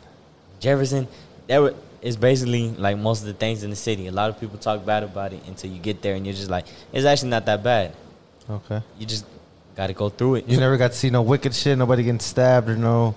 [0.60, 1.08] Jefferson,
[1.48, 4.08] that is basically like most of the things in the city.
[4.08, 6.50] A lot of people talk bad about it until you get there and you're just
[6.50, 7.94] like, it's actually not that bad.
[8.50, 8.82] Okay.
[9.00, 9.26] You just
[9.82, 10.48] got to go through it.
[10.48, 11.78] You never got to see no wicked shit.
[11.78, 13.16] Nobody getting stabbed or no.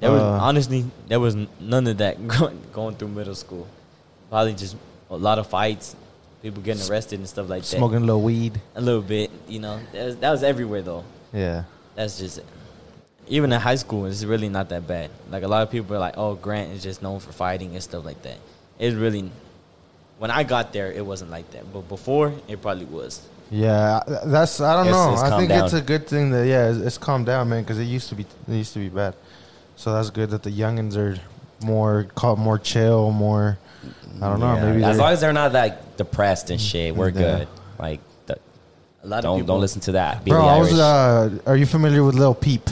[0.00, 3.66] There was Uh, honestly there was none of that going going through middle school.
[4.30, 4.76] Probably just
[5.10, 5.96] a lot of fights,
[6.42, 7.76] people getting arrested and stuff like that.
[7.78, 8.60] smoking a little weed.
[8.76, 9.80] a little bit, you know.
[9.92, 11.04] That was, that was everywhere though.
[11.32, 11.64] Yeah.
[11.96, 12.46] That's just it.
[13.26, 15.10] Even in high school, it's really not that bad.
[15.30, 17.82] Like a lot of people are like, "Oh, Grant is just known for fighting and
[17.82, 18.38] stuff like that."
[18.78, 19.30] It really,
[20.18, 21.70] when I got there, it wasn't like that.
[21.72, 23.26] But before, it probably was.
[23.50, 25.12] Yeah, that's I don't It's- know.
[25.14, 25.80] it's I calmed think it's down.
[25.80, 28.22] a good thing that yeah, it's, it's calmed down, man, because it used to be
[28.46, 29.14] it used to be bad.
[29.76, 31.18] So that's good that the youngins are
[31.64, 33.58] more caught more chill, more.
[34.20, 34.54] I don't know.
[34.54, 37.12] Yeah, Maybe as they're- long as they're not like depressed and shit, we're Yeah.
[37.38, 37.48] good.
[37.78, 38.38] Like, th-
[39.04, 40.24] A lot don't of people don't listen to that.
[40.24, 40.72] Billie Bro, I was.
[40.72, 41.38] Eilish.
[41.38, 42.68] Uh, are you familiar with Lil Peep?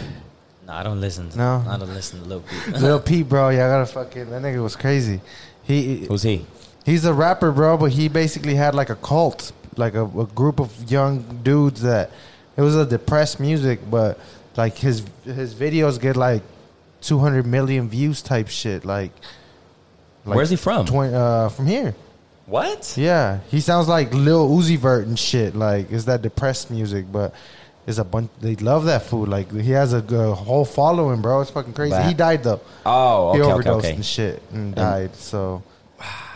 [0.66, 1.31] No, I don't listen.
[1.31, 1.64] To, No?
[1.68, 2.77] I don't listen to Lil Peep.
[2.81, 3.49] Lil Peep, bro.
[3.51, 4.29] Yeah, I gotta fucking.
[4.31, 5.20] That nigga was crazy.
[5.62, 6.45] He Who's he?
[6.85, 10.61] He's a rapper, bro, but he basically had like a cult, like a, a group
[10.61, 12.11] of young dudes that
[12.57, 14.18] it was a depressed music, but
[14.57, 16.43] like his his videos get like
[17.03, 18.85] 200 million views type shit.
[18.85, 19.12] Like,
[20.24, 20.87] like Where's he from?
[20.87, 21.95] 20, uh, from here.
[22.47, 22.95] What?
[22.97, 25.57] Yeah, he sounds like Lil Uzi Vert and shit.
[25.57, 27.07] Like, is that depressed music?
[27.11, 27.35] But
[27.87, 28.31] it's a bunch.
[28.41, 29.29] They love that food.
[29.29, 30.01] Like, he has a
[30.35, 31.41] whole following, bro.
[31.41, 31.91] It's fucking crazy.
[31.91, 32.61] But- he died though.
[32.85, 33.95] Oh, he okay, okay, overdosed okay.
[33.97, 35.14] and shit and died.
[35.16, 35.62] So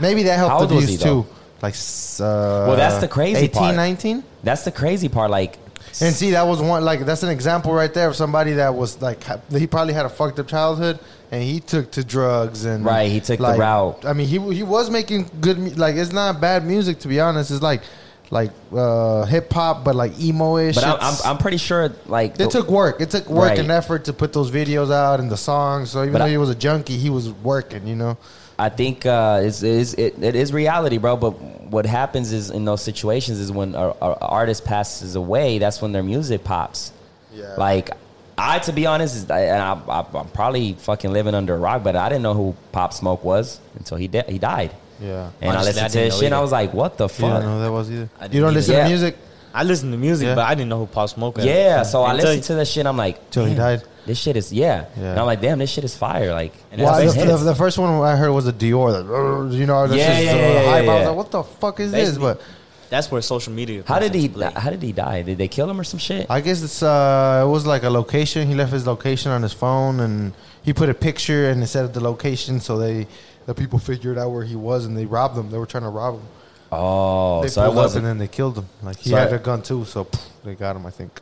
[0.01, 1.27] maybe that helped the views he, though?
[1.63, 3.75] Like, uh, Well, that's the crazy 18, part.
[3.77, 4.25] 19?
[4.43, 5.31] That's the crazy part.
[5.31, 5.59] Like,
[6.01, 9.01] And see, that was one like that's an example right there of somebody that was
[9.03, 10.99] like ha- he probably had a fucked up childhood
[11.33, 14.05] and he took to drugs and Right, he took the like, route.
[14.07, 17.51] I mean, he he was making good like it's not bad music to be honest.
[17.51, 17.83] It's like
[18.31, 20.77] like uh, hip hop, but like emo ish.
[20.77, 23.01] but I'm, I'm I'm pretty sure like It took work.
[23.01, 23.59] It took work Right.
[23.59, 25.91] and effort to put those videos out and the songs.
[25.91, 27.87] So even But though I- he was a junkie, he was working.
[27.89, 28.17] You know.
[28.61, 31.17] I think uh, it's, it, is, it, it is reality, bro.
[31.17, 31.31] But
[31.71, 36.03] what happens is in those situations is when an artist passes away, that's when their
[36.03, 36.93] music pops.
[37.33, 37.55] Yeah.
[37.57, 37.91] Like
[38.37, 41.59] I, to be honest, is- I, and I, I, I'm probably fucking living under a
[41.59, 44.73] rock, but I didn't know who Pop Smoke was until he di- he died.
[45.01, 45.31] Yeah.
[45.41, 47.05] And I Honestly, listened I to didn't his shit, and I was like, "What the
[47.09, 48.09] You don't fuck?" know that was either.
[48.21, 48.53] I You don't either.
[48.53, 48.83] listen Yeah.
[48.83, 49.17] to music
[49.53, 50.35] I listen to music, Yeah.
[50.37, 51.45] but I didn't know who Pop Smoke was.
[51.47, 52.87] Yeah, so I Until- listened to that shit.
[52.87, 53.83] I'm like, Till he died?
[54.07, 54.87] This shit is yeah.
[54.97, 55.11] Yeah.
[55.11, 56.33] And I'm like, damn, this shit is fire.
[56.33, 58.93] Like, And Well, that's the, the, the first one I heard was a Dior.
[58.93, 60.85] That, you know, that's Yeah, just yeah, the yeah, hype.
[60.85, 62.17] yeah, I was like, what the fuck is this?
[62.19, 62.41] But
[62.89, 63.83] That's where social media.
[63.87, 64.25] how did he?
[64.27, 64.51] into play.
[64.55, 65.23] How did he die?
[65.23, 66.27] Did they kill him or some shit?
[66.31, 68.49] I guess it's uh, it was like a location.
[68.49, 70.33] He left his location on his phone, and
[70.63, 73.07] he put a picture and it said the location, so they
[73.47, 75.51] the people figured out where he was, and they robbed him.
[75.51, 76.27] They were trying to rob him.
[76.73, 78.07] oh, they so it pulled up wasn't.
[78.07, 78.67] and then they killed him.
[78.83, 80.85] Like he So had I- a gun too, so pff, they got him.
[80.87, 81.13] I think.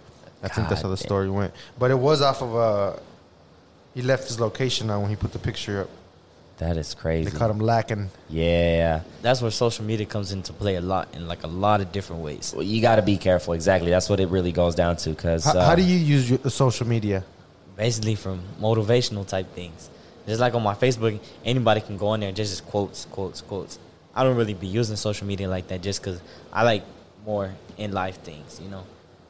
[0.42, 1.04] I think that's how the damn.
[1.04, 1.52] story went.
[1.78, 3.00] But it was off of uh,
[3.94, 5.90] he left his location now when he put the picture up.
[6.58, 7.24] That is crazy.
[7.24, 7.38] They crazy.
[7.38, 8.10] caught him lacking.
[8.28, 9.02] Yeah.
[9.22, 12.22] That's where social media comes into play a lot in like a lot of different
[12.22, 12.52] ways.
[12.54, 13.54] Well, you got to be careful.
[13.54, 13.90] Exactly.
[13.90, 15.10] That's what it really goes down to.
[15.10, 17.24] Because How, uh, how do you use your social media?
[17.76, 19.88] Basically, from motivational type things.
[20.26, 23.40] Just like on my Facebook, anybody can go in there and just, just quotes, quotes,
[23.40, 23.78] quotes.
[24.14, 26.20] I don't really be using social media like that just because
[26.52, 26.82] I like
[27.24, 28.84] more in life things, you know.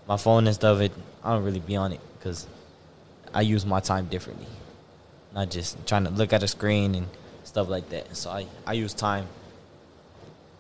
[0.09, 0.93] My phone and stuff, it
[1.23, 2.47] I don't really be on it because
[3.33, 4.47] I use my time differently.
[5.35, 7.07] Not just trying to look at a screen and
[7.45, 8.17] stuff like that.
[8.17, 9.27] So I, I use time.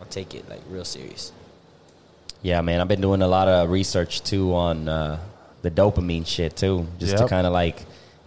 [0.00, 1.32] I take it like real serious.
[2.42, 2.80] Yeah, man.
[2.80, 5.18] I've been doing a lot of research too on uh,
[5.62, 7.82] the dopamine shit too, just to kind of like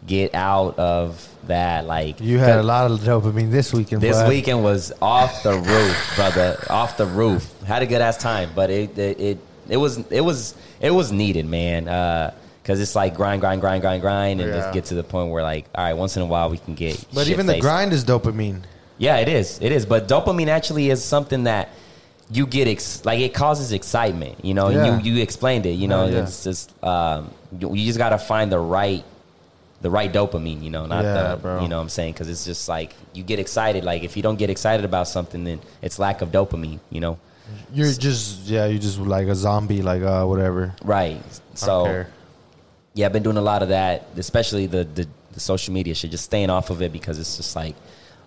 [0.06, 1.86] get out of that.
[1.86, 4.02] Like You had a lot of dopamine this weekend.
[4.02, 4.30] This bud.
[4.30, 6.64] weekend was off the roof, brother.
[6.70, 7.62] Off the roof.
[7.62, 9.38] Had a good ass time, but it it it,
[9.70, 11.88] it was it was it was needed, man.
[11.88, 14.58] Uh, Cause it's like grind, grind, grind, grind, grind, and Yeah.
[14.62, 16.76] just get to the point where like, all right, once in a while we can
[16.76, 17.04] get.
[17.12, 17.62] But even the shit-faced.
[17.64, 18.62] grind is dopamine.
[19.00, 19.58] Yeah, it is.
[19.64, 19.84] It is.
[19.88, 21.70] But dopamine actually is something that
[22.30, 24.46] you get ex- like it causes excitement.
[24.46, 25.00] You know, Yeah.
[25.02, 25.72] you you explained it.
[25.72, 26.22] You know, yeah.
[26.22, 29.04] it's just um, you, you just got to find the right
[29.82, 30.62] the right dopamine.
[30.62, 31.64] You know, not Yeah, the bro.
[31.64, 33.84] you know what I'm saying because it's just like you get excited.
[33.84, 36.80] Like if you don't get excited about something, then it's lack of dopamine.
[36.92, 37.18] You know,
[37.74, 40.74] You're just yeah, you're just like a zombie, like uh, whatever.
[40.84, 41.22] right?
[41.56, 42.06] So
[42.94, 46.12] yeah, I've been doing a lot of that, especially the, the, the social media shit,
[46.12, 47.76] just staying off of it because it's just like,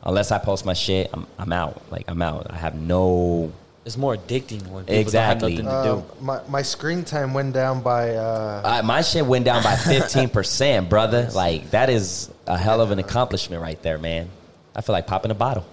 [0.03, 1.83] unless I post my shit, I'm, I'm out.
[1.91, 2.47] Like, I'm out.
[2.51, 3.53] I have no.
[3.85, 5.57] It's more addicting when people Exactly.
[5.57, 9.03] don't have nothing to Uh, my my screen time went down by uh, I, my
[9.03, 11.29] shit went down by 15%, brother.
[11.35, 14.31] Like, that is a hell of an accomplishment right there, man.
[14.75, 15.67] I feel like popping a bottle.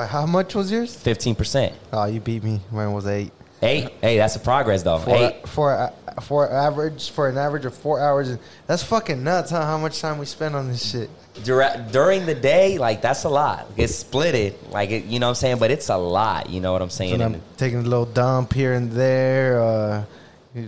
[0.00, 0.96] By how much was yours?
[0.96, 1.72] 15%.
[1.92, 2.60] Oh, you beat me.
[2.72, 3.32] Mine was eight.
[3.60, 4.98] Hey, hey, that's a progress, though.
[4.98, 5.92] For Hey, for
[6.22, 8.36] for average for an average of four hours.
[8.66, 9.62] That's fucking nuts, huh?
[9.64, 11.10] How much time we spend on this shit?
[11.44, 13.66] dur- during the day, like, that's a lot.
[13.76, 15.58] It's split it, like, it, you know what I'm saying?
[15.58, 17.14] But it's a lot, you know what I'm saying?
[17.14, 19.60] And I'm taking a little dump here and there.
[19.62, 20.04] Uh,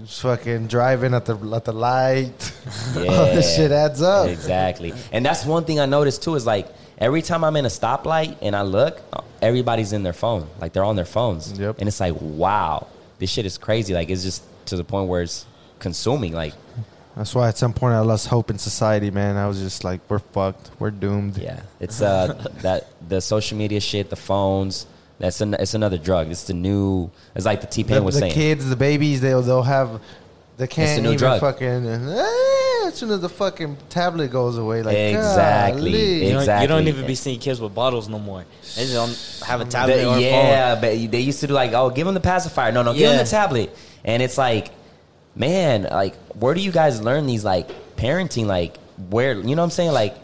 [0.06, 2.52] fucking driving at the at the light.
[2.96, 3.34] All Yeah.
[3.34, 4.28] this shit adds up.
[4.28, 4.92] Exactly.
[5.12, 6.68] And that's one thing I noticed too is like
[7.02, 9.02] every time I'm in a stoplight and I look,
[9.42, 10.46] everybody's in their phone.
[10.60, 11.58] Like they're on their phones.
[11.58, 11.80] Yep.
[11.80, 12.86] And it's like, wow,
[13.18, 13.92] this shit is crazy.
[13.92, 15.44] Like it's just to the point where it's
[15.80, 16.32] consuming.
[16.32, 16.54] Like,
[17.16, 19.36] That's why at some point I lost hope in society, man.
[19.36, 20.70] I was just like, we're fucked.
[20.78, 21.36] We're doomed.
[21.38, 24.86] yeah, it's uh that the social media shit, the phones.
[25.18, 26.30] That's an, it's another drug.
[26.30, 27.10] It's the new.
[27.36, 28.32] It's like the T Pain was the saying.
[28.32, 30.00] kids, the babies, they'll they'll have.
[30.58, 31.40] They can't new even drug.
[31.40, 31.86] fucking.
[31.86, 35.90] eh, as soon as the fucking tablet goes away, like Exactly.
[35.92, 36.26] golly.
[36.28, 38.44] You, don't, you don't even be seeing kids with bottles no more.
[38.76, 41.54] They just don't have a tablet The- or a yeah, but they used to do
[41.54, 42.70] like, oh, give them the pacifier.
[42.72, 43.74] No, no, give them the tablet.
[44.04, 44.70] And it's like,
[45.34, 48.46] man, like, where do you guys learn these like parenting?
[48.46, 48.76] Like,
[49.10, 49.92] where you know what I'm saying?
[49.92, 50.14] Like,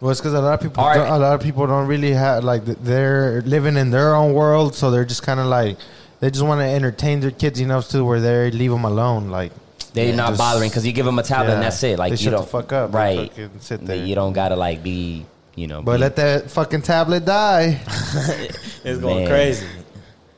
[0.00, 0.96] Well, it's because a lot of people, All right.
[0.96, 4.74] don't, a lot of people don't really have like they're living in their own world,
[4.74, 5.76] so they're just kind of like
[6.20, 9.28] they just want to entertain their kids enough to where they leave them alone.
[9.28, 9.50] Like
[9.94, 11.98] they're Yeah, not just- bothering because you give them a tablet and that's it.
[11.98, 12.94] Like, They you shut don't fuck up.
[12.94, 13.30] Right?
[13.60, 13.96] sit there.
[13.96, 15.82] You don't gotta like be, you know.
[15.82, 17.80] But be- let that fucking tablet die.
[18.84, 19.28] It's going Man.
[19.28, 19.66] crazy.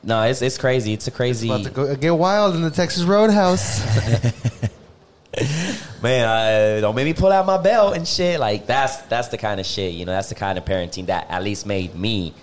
[0.03, 0.93] no, it's it's crazy.
[0.93, 1.47] It's a crazy.
[1.49, 3.79] About to go, get wild in the Texas Roadhouse.
[6.01, 6.27] man,
[6.77, 8.39] uh, don't make me pull out my belt and shit.
[8.39, 10.11] Like that's that's the kind of shit, you know.
[10.11, 12.33] That's the kind of parenting that at least made me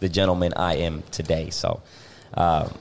[0.00, 1.50] the gentleman I am today.
[1.50, 1.80] So,
[2.34, 2.72] um,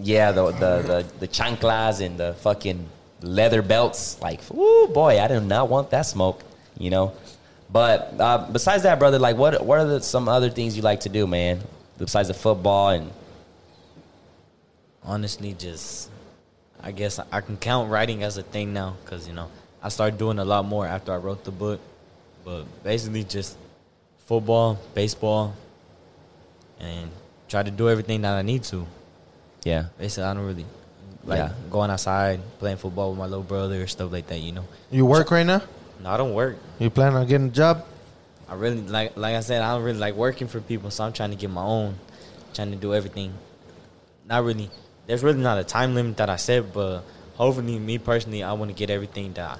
[0.00, 2.86] yeah, the the the, the chanclas and the fucking
[3.22, 6.42] leather belts, like, ooh boy, I do not want that smoke,
[6.78, 7.12] you know.
[7.72, 11.00] But uh, besides that, brother, like, what what are the, some other things you like
[11.00, 11.60] to do, man?
[11.98, 13.10] Besides the football and
[15.02, 16.10] honestly just
[16.82, 19.48] i guess i can count writing as a thing now because you know
[19.82, 21.80] i started doing a lot more after i wrote the book
[22.44, 23.56] but basically just
[24.18, 25.54] football baseball
[26.78, 27.10] and
[27.48, 28.86] try to do everything that i need to
[29.64, 30.66] yeah, basically i don't really
[31.24, 31.52] like Yeah.
[31.70, 35.04] going outside playing football with my little brother or stuff like that you know you
[35.06, 35.62] work right now?
[36.02, 37.84] no i don't work You plan on getting a job?
[38.48, 41.12] i really like like i said i don't really like working for people so i'm
[41.12, 41.94] trying to get my own
[42.54, 43.32] trying to do everything
[44.26, 44.70] not really
[45.06, 47.02] there's really not a time limit that i set but
[47.36, 49.58] hopefully me personally i want to get everything that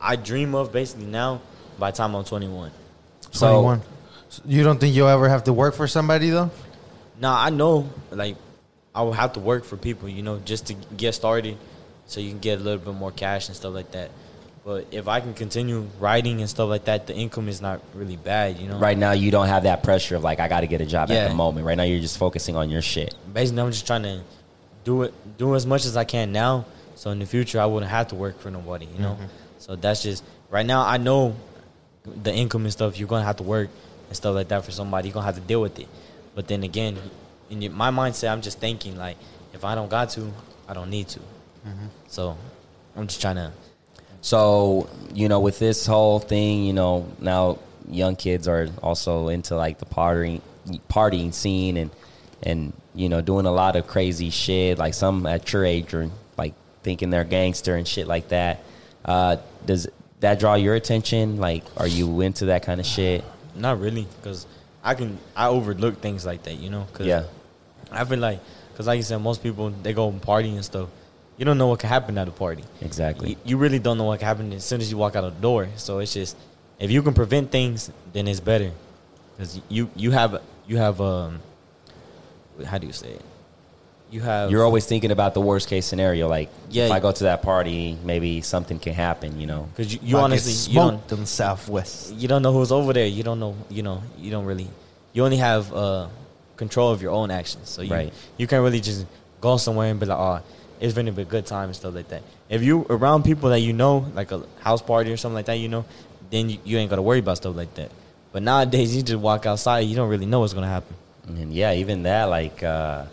[0.00, 1.40] i dream of basically now
[1.78, 2.70] by the time i'm 21
[3.30, 3.82] So- Twenty one.
[4.44, 6.50] You don't think you'll ever have to work for somebody though?
[7.18, 8.36] now i know like
[8.98, 11.56] i will have to work for people you know just to get started
[12.06, 14.10] so you can get a little bit more cash and stuff like that
[14.64, 18.16] but if i can continue writing and stuff like that the income is not really
[18.16, 20.66] bad you know right now you don't have that pressure of like I got to
[20.66, 21.66] get a job at the moment.
[21.66, 23.14] Right now you're just focusing on your shit.
[23.32, 24.20] basically I'm just trying to
[24.84, 27.90] do it do as much as I can now so in the future I wouldn't
[27.90, 29.14] have to work for nobody, you know.
[29.14, 29.26] Mm-hmm.
[29.58, 31.36] So that's just right now I know
[32.04, 33.70] the income and stuff you're going to have to work
[34.08, 35.88] and stuff like that for somebody you're going to have to deal with it.
[36.34, 36.98] But then again,
[37.50, 39.16] in my mindset I'm just thinking like
[39.52, 40.32] if I don't got to,
[40.68, 41.20] I don't need to.
[42.08, 42.36] So
[42.96, 43.52] I'm just trying to
[44.20, 49.56] So, you know, with this whole thing, you know, now young kids are also into
[49.56, 50.40] like the partying
[50.88, 51.90] partying scene and
[52.42, 54.78] and you know, doing a lot of crazy shit.
[54.78, 58.62] Like some at your age are like thinking they're gangster and shit like that.
[59.04, 59.36] Uh,
[59.66, 59.88] does
[60.20, 61.36] that draw your attention?
[61.36, 63.24] Like, are you into that kind of shit?
[63.54, 64.46] not really cuz
[64.84, 67.24] I can I overlook things like that, you know, cuz Yeah.
[67.90, 68.40] I feel like,
[68.76, 70.88] cause like you said, most people they go and party and stuff.
[71.36, 72.64] You don't know what can happen at a party.
[72.80, 73.30] Exactly.
[73.30, 75.36] You, you really don't know what can happen as soon as you walk out of
[75.36, 75.68] the door.
[75.76, 76.36] So it's just
[76.78, 78.72] if you can prevent things, then it's better.
[79.38, 81.40] Cause you you have you have um
[82.66, 83.22] how do you say it?
[84.10, 86.28] You have You're always thinking about the worst case scenario.
[86.28, 86.86] Like, Yeah.
[86.86, 89.38] if I go to that party, maybe something can happen.
[89.38, 89.68] You know.
[89.76, 92.14] because you, you Might get honestly you don't smoked in the Southwest.
[92.14, 93.06] you don't know who's over there.
[93.06, 94.68] You don't know you know you don't really
[95.12, 96.08] you only have uh
[96.58, 97.70] control of your own actions.
[97.70, 98.12] So you Right.
[98.36, 99.06] you can't really just
[99.40, 100.40] go somewhere and be like, oh,
[100.80, 102.22] it's gonna be a good time and stuff like that.
[102.50, 105.58] If you around people that you know, like a house party or something like that,
[105.58, 105.84] you know,
[106.30, 107.90] then you, you ain't gotta worry about stuff like that.
[108.32, 110.94] But nowadays, you just walk outside, you don't really know what's gonna happen.
[111.26, 113.04] And yeah, even that, like uh,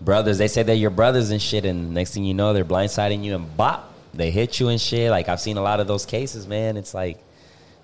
[0.00, 3.24] brothers, they say they're your brothers and shit, and next thing you know, they're blindsiding
[3.24, 5.10] you and bop, they hit you and shit.
[5.10, 6.76] Like I've seen a lot of those cases, man.
[6.76, 7.18] It's like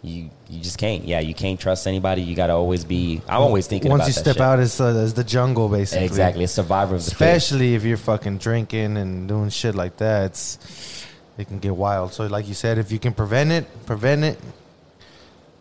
[0.04, 1.04] you you just can't.
[1.04, 2.22] Yeah, you can't trust anybody.
[2.22, 3.22] You got to always be.
[3.26, 4.42] I'm always thinking Once you step shit.
[4.42, 6.04] out, it's, uh, it's the jungle basically.
[6.04, 7.46] exactly, a survivor of the fittest.
[7.46, 11.06] Especially if you're fucking drinking and doing shit like that, it's
[11.38, 12.12] it can get wild.
[12.12, 14.38] So, like you said, if you can prevent it, prevent it.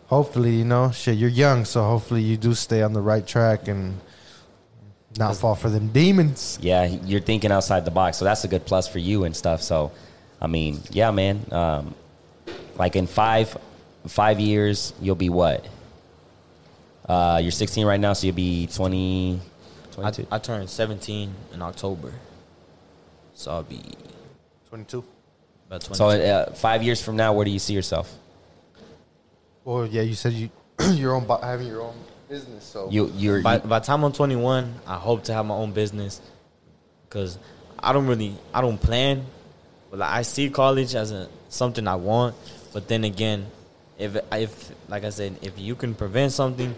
[0.08, 3.66] Hopefully, you know, shit, you're young, so hopefully you do stay on the right track
[3.68, 3.98] and
[5.16, 6.58] not fall for them demons.
[6.60, 9.62] Yeah, you're thinking outside the box, so that's a good plus for you and stuff.
[9.62, 9.90] So,
[10.40, 11.46] I mean, yeah, man.
[11.50, 11.94] Um,
[12.76, 13.56] like in five
[14.06, 15.66] five years, you'll be what?
[17.08, 20.26] Uh, you're 16 right now, so you'll be 20, I, 22.
[20.30, 22.12] I turned 17 in October,
[23.34, 23.82] so I'll be
[24.70, 25.04] 22.
[25.66, 25.94] About 22.
[25.96, 28.12] So uh, five years from now, where do you see yourself?
[29.64, 30.50] Well, yeah, you said you
[30.92, 31.94] your own bu- having your own
[32.28, 32.64] business.
[32.64, 35.54] So You you're by, you- by the time I'm 21, I hope to have my
[35.54, 36.20] own business
[37.08, 37.38] because
[37.78, 39.24] I don't really I don't plan,
[39.90, 42.34] but like, I see college as a something I want.
[42.72, 43.46] But then again,
[43.98, 46.74] if if like I said, if you can prevent something,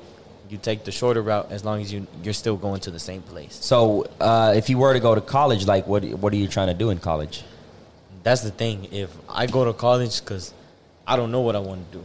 [0.49, 3.23] you take the shorter route as long as you you're still going to the same
[3.23, 3.55] place.
[3.55, 6.69] so uh, if you were to go to college, like what what are you trying
[6.69, 7.45] to do in college?
[8.23, 8.89] That's the thing.
[8.93, 10.53] If I go to college, because
[11.07, 12.05] I don't know what I want to do.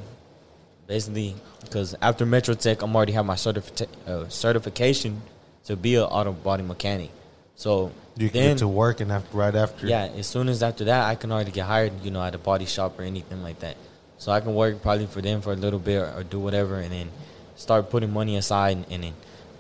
[0.88, 5.22] Basically, because after Metro Tech, I'm already have my certifi- uh, certification
[5.66, 7.10] to be an auto body mechanic.
[7.56, 9.88] So you can then, get to work and after right after.
[9.88, 12.38] yeah, as soon as after that, I can already get hired, you know, at a
[12.38, 13.78] body shop or anything like that.
[14.22, 16.92] So I can work probably for them for a little bit or do whatever, and
[16.92, 17.10] then
[17.56, 19.14] start putting money aside and, and then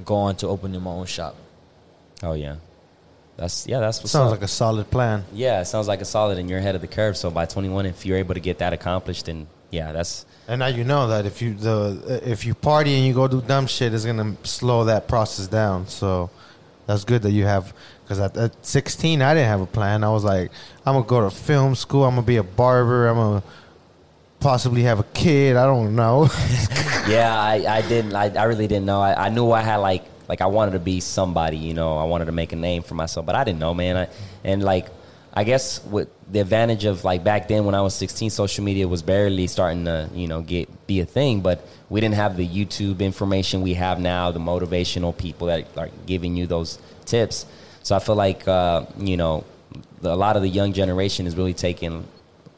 [0.05, 1.35] go on to opening my own shop.
[2.21, 2.57] Oh yeah,
[3.37, 5.25] that's yeah, that's what sounds like a solid plan.
[5.33, 7.17] yeah, it sounds like a solid, and you're ahead of the curve.
[7.17, 10.67] So by 21, if you're able to get that accomplished, then yeah, that's And now
[10.67, 13.95] you know that if you the if you party and you go do dumb shit,
[13.95, 15.87] it's gonna slow that process down.
[15.87, 16.29] So
[16.85, 17.73] that's good that you have.
[18.03, 20.03] Because at, at 16, I didn't have a plan.
[20.03, 20.51] I was like,
[20.85, 22.03] I'm gonna go to film school.
[22.03, 23.07] I'm gonna be a barber.
[23.07, 23.43] I'm gonna
[24.41, 25.55] possibly have a kid.
[25.55, 26.23] I don't know.
[27.07, 28.13] yeah, I, I didn't.
[28.15, 29.01] I, I really didn't know.
[29.01, 31.57] I, I knew I had like like I wanted to be somebody.
[31.57, 33.95] You know, I wanted to make a name for myself, but I didn't know, man.
[33.95, 34.07] I,
[34.43, 34.87] and like,
[35.33, 38.87] I guess with the advantage of like back then when I was 16, social media
[38.87, 42.47] was barely starting to you know get be a thing, but we didn't have the
[42.47, 47.45] YouTube information we have now, the motivational people that are giving you those tips.
[47.83, 49.45] So I feel like uh, you know
[50.03, 52.05] a lot of the young generation is really taking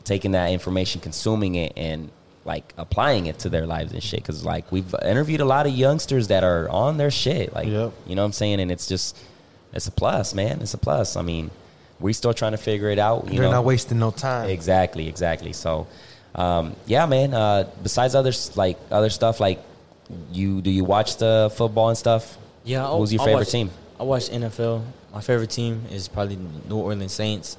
[0.04, 2.10] taking that information, consuming it, and
[2.46, 4.20] like applying it to their lives and shit.
[4.22, 7.94] Because like we've interviewed a lot of youngsters that are on their shit, like Yep.
[8.08, 9.18] you know what I'm saying, and it's just
[9.74, 10.62] it's a plus, man.
[10.62, 11.16] It's a plus.
[11.16, 11.50] I mean,
[12.00, 13.28] we're still trying to figure it out.
[13.28, 14.50] You You're know, not wasting no time.
[14.50, 15.54] Exactly, exactly.
[15.54, 15.88] So,
[16.36, 17.34] um, yeah, man.
[17.34, 19.60] Uh, besides other like other stuff, like
[20.32, 22.38] you do you watch the football and stuff?
[22.66, 22.84] Yeah.
[22.86, 23.70] I'll- Who's your I'll favorite watch- team?
[24.00, 24.84] I watch NFL.
[25.14, 26.38] My favorite team is probably
[26.68, 27.58] New Orleans Saints.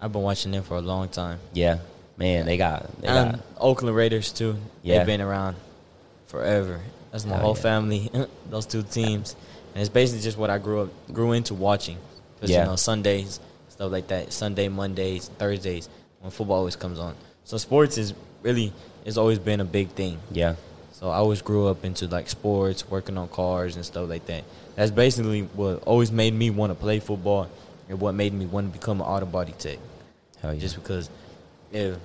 [0.00, 1.38] I've been watching them for a long time.
[1.52, 1.78] Yeah,
[2.16, 2.46] man.
[2.46, 4.56] They got they And got Oakland Raiders too.
[4.82, 4.98] Yeah.
[4.98, 5.56] They've been around
[6.26, 6.80] forever.
[7.10, 7.62] That's my Hell whole yeah.
[7.62, 8.10] family.
[8.50, 9.36] those two teams,
[9.74, 11.98] and it's basically just what I grew up grew into watching.
[12.36, 12.60] Because Yeah.
[12.62, 14.32] you know Sundays stuff like that.
[14.32, 15.88] Sunday, Mondays, Thursdays
[16.20, 17.14] when football always comes on.
[17.44, 18.72] So sports is really
[19.04, 20.18] has always been a big thing.
[20.30, 20.54] yeah.
[20.92, 24.44] So I always grew up into like sports, working on cars and stuff like that.
[24.76, 27.48] That's basically what always made me want to play football
[27.88, 29.78] and what made me want to become an auto body tech.
[30.42, 30.60] Hell yeah.
[30.60, 31.10] Just because
[31.72, 31.98] if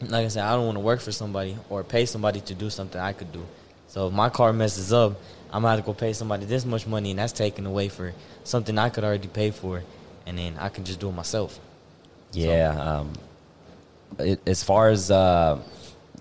[0.00, 2.70] like I said, I don't want to work for somebody or pay somebody to do
[2.70, 3.44] something I could do.
[3.88, 5.18] So if my car messes up,
[5.50, 8.12] I'm gonna have to go pay somebody this much money and that's taken away for
[8.44, 9.82] something I could already pay for
[10.26, 11.58] and then I can just do it myself.
[12.32, 12.70] Yeah.
[12.78, 13.12] Um,
[14.18, 15.58] it, as far as uh,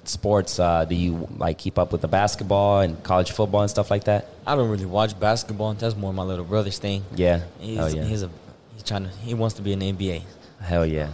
[0.06, 3.92] sports, uh, do you like keep up with the basketball and college football and stuff
[3.92, 4.30] like that?
[4.46, 5.74] I don't really watch basketball.
[5.74, 7.04] That's more my little brother's thing.
[7.16, 7.42] Yeah.
[7.60, 8.04] He's, Hell yeah.
[8.06, 8.30] he's a
[8.74, 10.24] he's trying to he wants to be in the NBA.
[10.62, 11.12] Hell yeah.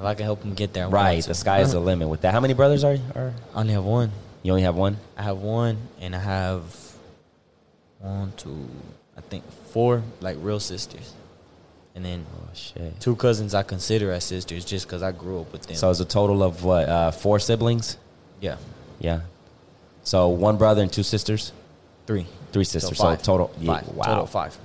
[0.00, 1.10] If I can help him get there, I'm Right.
[1.10, 1.34] going The to.
[1.34, 2.32] sky is the limit with that.
[2.32, 4.10] How many brothers are, are I only have one.
[4.42, 4.96] you only have one?
[5.16, 6.62] I have one, and I have
[8.00, 8.66] one, two,
[9.16, 11.12] I think four like real sisters,
[11.94, 12.98] and then Oh shit.
[12.98, 15.76] two cousins I consider as sisters just because I grew up with them.
[15.76, 16.88] So it's a total of what?
[16.88, 17.98] Uh, four siblings?
[18.40, 18.56] yeah,
[19.00, 19.20] Yeah.
[20.02, 21.52] So one brother and two sisters,
[22.06, 22.96] three, three sisters.
[22.96, 23.22] So, five.
[23.22, 23.50] total.
[23.60, 23.88] Yeah, five.
[23.88, 24.04] wow.
[24.06, 24.56] Total five.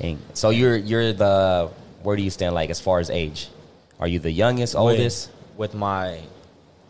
[0.00, 0.18] Dang.
[0.32, 1.68] So you're you're the
[2.02, 3.50] where do you stand like as far as age?
[4.00, 5.30] Are you the youngest, oldest?
[5.56, 6.20] With, with my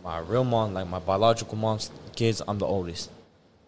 [0.05, 3.11] my real mom, like my biological mom's kids, I'm the oldest.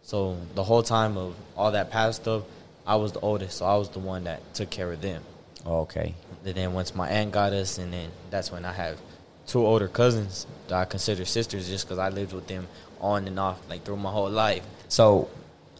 [0.03, 2.43] So the whole time of all that past stuff,
[2.86, 3.59] I was the oldest.
[3.59, 5.22] So I was the one that took care of them.
[5.64, 6.14] Oh, okay.
[6.45, 8.99] And then once my aunt got us, and then that's when I have
[9.47, 12.66] two older cousins that I consider sisters, just because I lived with them
[13.01, 14.64] on and off like through my whole life.
[14.88, 15.28] So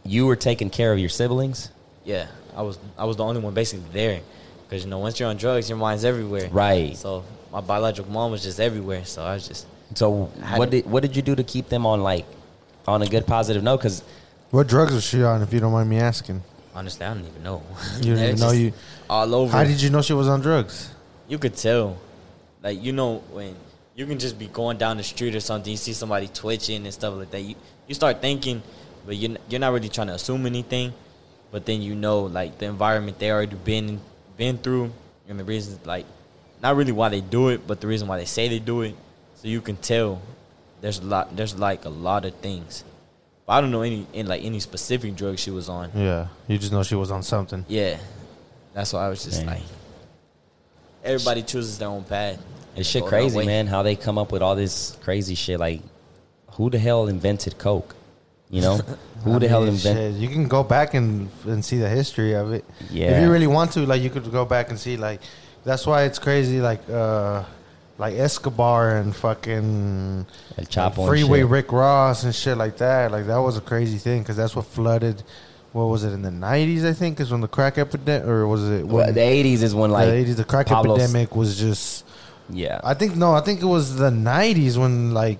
[0.03, 1.69] you were taking care of your siblings,
[2.05, 4.21] Yeah, I was I was the only one basically there,
[4.67, 6.49] because you know once you're on drugs, your mind's everywhere.
[6.51, 6.95] Right.
[6.97, 9.03] So my biological mom was just everywhere.
[9.05, 10.25] So I was just So
[10.57, 12.25] what did what did you do to keep them on like
[12.87, 13.77] on a good positive note?
[13.77, 14.03] Because
[14.51, 16.41] What drugs was she on, if you don't mind me asking?
[16.73, 17.61] honestly I don't even know.
[17.97, 18.73] You didn't even know you.
[19.09, 19.51] all over.
[19.51, 20.89] How did you know she was on drugs?
[21.27, 21.97] you could tell.
[22.63, 23.55] Like you know when
[23.95, 26.93] you can just be going down the street or something, you see somebody twitching and
[26.93, 27.41] stuff like that.
[27.41, 27.55] You
[27.87, 28.61] you start thinking,
[29.05, 30.93] but you you're not really trying to assume anything.
[31.51, 33.99] But then you know like the environment they already been
[34.37, 34.91] been through
[35.27, 36.05] and the reasons like
[36.61, 38.95] not really why they do it, but the reason why they say they do it.
[39.35, 40.21] So you can tell
[40.81, 42.83] there's a lot there's like a lot of things.
[43.45, 45.91] But I don't know any in like any specific drug she was on.
[45.95, 47.65] Yeah, you just know she was on something.
[47.67, 47.97] Yeah.
[48.73, 49.47] That's why I was just Dang.
[49.47, 49.63] like
[51.03, 52.39] everybody chooses their own path.
[52.75, 53.67] It's shit crazy, man.
[53.67, 55.59] How they come up with all this crazy shit.
[55.59, 55.81] Like,
[56.51, 57.95] who the hell invented Coke?
[58.49, 58.77] You know,
[59.23, 60.15] who I the hell invented?
[60.15, 62.63] You can go back and and see the history of it.
[62.89, 63.11] Yeah.
[63.11, 65.21] If you really want to, like, you could go back and see, like,
[65.63, 67.43] that's why it's crazy, like, uh,
[67.97, 70.25] like Escobar and fucking
[70.57, 71.43] El Chapo and Freeway.
[71.43, 73.11] Rick Ross and shit like that.
[73.11, 75.23] Like, that was a crazy thing because that's what flooded.
[75.71, 76.83] What was it in the '90s?
[76.83, 79.89] I think is when the crack epidemic, or was it Well, the '80s is when
[79.89, 80.35] like the '80s?
[80.35, 82.03] The crack Pablo's- epidemic was just.
[82.49, 85.39] Yeah, I think no, I think it was the '90s when like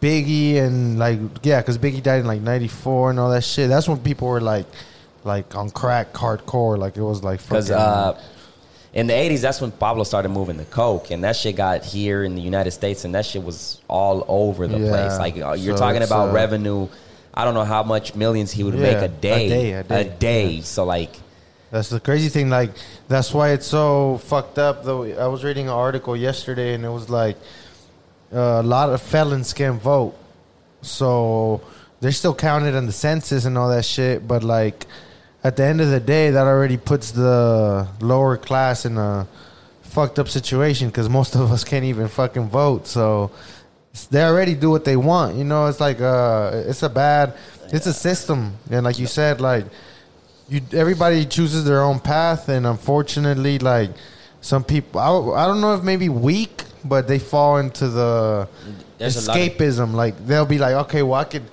[0.00, 3.68] Biggie and like yeah, because Biggie died in like '94 and all that shit.
[3.68, 4.66] That's when people were like,
[5.22, 6.76] like on crack hardcore.
[6.76, 8.20] Like it was like because uh,
[8.94, 12.24] in the '80s, that's when Pablo started moving the coke, and that shit got here
[12.24, 14.88] in the United States, and that shit was all over the Yeah.
[14.88, 15.18] place.
[15.18, 16.88] Like uh, you're So talking about uh, revenue.
[17.36, 19.82] I don't know how much millions he would Yeah, make a a day, day, a
[19.82, 20.16] day.
[20.20, 20.60] day.
[20.60, 21.10] So like,
[21.72, 22.48] That's the crazy thing.
[22.48, 22.70] Like
[23.08, 24.84] that's why it's so fucked up.
[24.84, 27.36] Though I was reading an article yesterday, and it was like
[28.32, 30.14] uh, a lot of felons can't vote,
[30.82, 31.60] so
[32.00, 34.26] they're still counted in the census and all that shit.
[34.28, 34.86] But like
[35.44, 39.26] at the end of the day, that already puts the lower class in a
[39.82, 42.86] fucked up situation because most of us can't even fucking vote.
[42.86, 43.30] So
[44.10, 45.36] they already do what they want.
[45.36, 47.34] You know, it's like uh, it's a bad,
[47.72, 49.66] it's a system, and like you said, like
[50.48, 53.88] you everybody chooses their own path and unfortunately like
[54.42, 58.46] some people I, I don't know if maybe weak but they fall into the
[58.98, 61.44] There's lot of- escapism like they'll be like okay well i could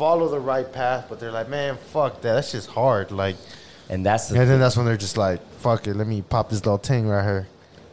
[0.00, 3.36] follow the right path but they're like man fuck that that's just hard like
[3.90, 6.48] and that's the and then that's when they're just like fuck it let me pop
[6.48, 7.46] this little thing right here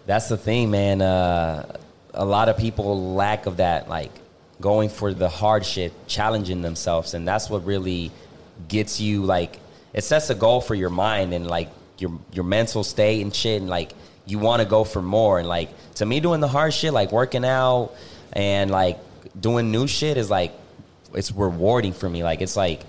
[0.07, 1.01] That's the thing, man.
[1.01, 1.77] Uh,
[2.13, 4.11] a lot of people lack of that, like
[4.61, 8.11] going for the hard shit, challenging themselves, and that's what really
[8.69, 9.59] gets you like.
[9.93, 13.59] It sets a goal for your mind and like your your mental state and shit,
[13.59, 13.91] and like
[14.25, 15.39] you want to go for more.
[15.39, 17.91] And like to me, doing the hard shit, like working out
[18.31, 18.97] and like
[19.37, 20.53] doing new shit, is like
[21.13, 22.23] it's rewarding for me.
[22.23, 22.81] Like it's like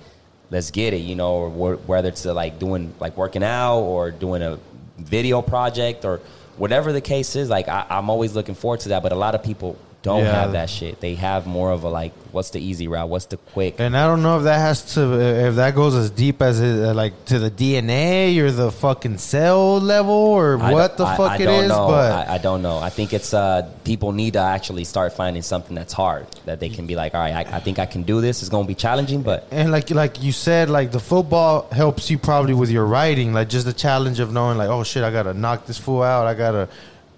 [0.50, 4.10] let's get it, you know, or whether it's uh, like doing like working out or
[4.10, 4.58] doing a
[4.98, 6.20] video project or
[6.56, 7.48] whatever the case is.
[7.48, 10.32] Like I, I'm always looking forward to that, but a lot of people don't Yeah.
[10.32, 11.01] have that shit.
[11.01, 13.09] They have more of a like, what's the easy route?
[13.09, 13.76] What's the quick?
[13.80, 15.01] and i don't know if that has to
[15.49, 19.18] if that goes as deep as it uh, like to the dna or the fucking
[19.18, 21.88] cell level or I what the I- fuck I it is know.
[21.88, 22.78] but I, I don't know.
[22.78, 26.68] I think it's uh, people need to actually start finding something that's hard that they
[26.68, 28.40] can be like, all right, I, I think I can do this.
[28.42, 32.11] It's going to be challenging, but And like like you said, like the football helps
[32.11, 35.11] you probably with your writing, like just the challenge of knowing, like, oh shit, I
[35.11, 36.68] gotta knock this fool out, I gotta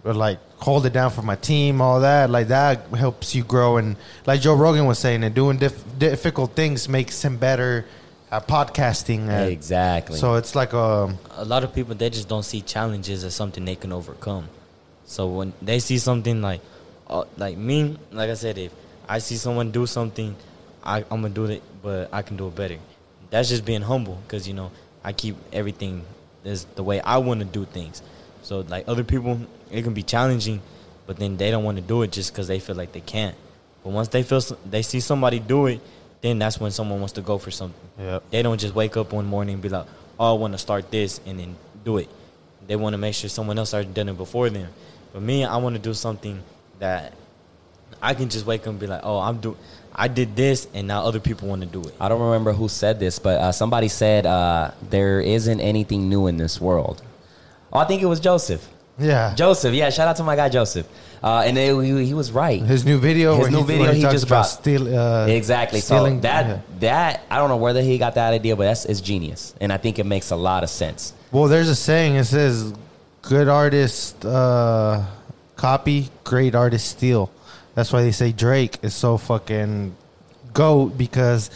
[0.05, 2.31] like hold it down for my team, all that.
[2.31, 3.97] Like that helps you grow, and
[4.27, 7.85] like Joe Rogan was saying, and doing diff- difficult things makes him better
[8.31, 9.29] at podcasting.
[9.29, 10.19] and- exactly.
[10.19, 13.65] So it's like um a lot of people they just don't see challenges as something
[13.65, 14.49] they can overcome.
[15.05, 16.61] So when they see something like,
[17.09, 18.73] uh, like me, like I said, if
[19.09, 20.37] I see someone do something,
[20.85, 22.77] I, I'm gonna do it, but I can do it better.
[23.31, 24.71] That's just being humble, because you know
[25.05, 26.05] I keep everything
[26.45, 28.03] is the way I want to do things.
[28.43, 29.41] So like other people,
[29.71, 30.61] it can be challenging,
[31.07, 33.37] but then they don't want to do it just because they feel like they can't.
[33.83, 35.81] But once they feel they see somebody do it,
[36.21, 37.89] then that's when someone wants to go for something.
[37.99, 38.25] Yep.
[38.31, 39.87] They don't just wake up one morning and be like,
[40.19, 42.09] "Oh, I want to start this," and then do it.
[42.67, 44.69] They want to make sure someone else already done it before them.
[45.13, 46.43] But me, I want to do something
[46.79, 47.15] that
[48.03, 49.57] I can just wake up and be like, "Oh, I'm do,
[49.95, 52.69] I did this, and now other people want to do it." I don't remember who
[52.69, 57.03] said this, but uh, somebody said uh, there isn't anything new in this world.
[57.73, 58.69] Oh, I think it was Joseph.
[59.01, 59.35] Yeah.
[59.35, 60.87] Joseph, yeah, shout out to my guy Joseph.
[61.23, 62.63] Uh, and it, he, he was right.
[62.63, 64.49] His new video, His new he, video he just about dropped.
[64.49, 65.81] steal, uh, exactly.
[65.81, 66.61] stealing so that yeah.
[66.79, 69.77] that I don't know whether he got that idea, but that's it's genius, and I
[69.77, 71.13] think it makes a lot of sense.
[71.31, 72.15] Well, there's a saying.
[72.15, 72.73] It says,
[73.21, 75.05] "Good artist uh,
[75.57, 77.31] copy, great artist steal."
[77.75, 79.95] That's why they say Drake is so fucking
[80.55, 81.51] goat because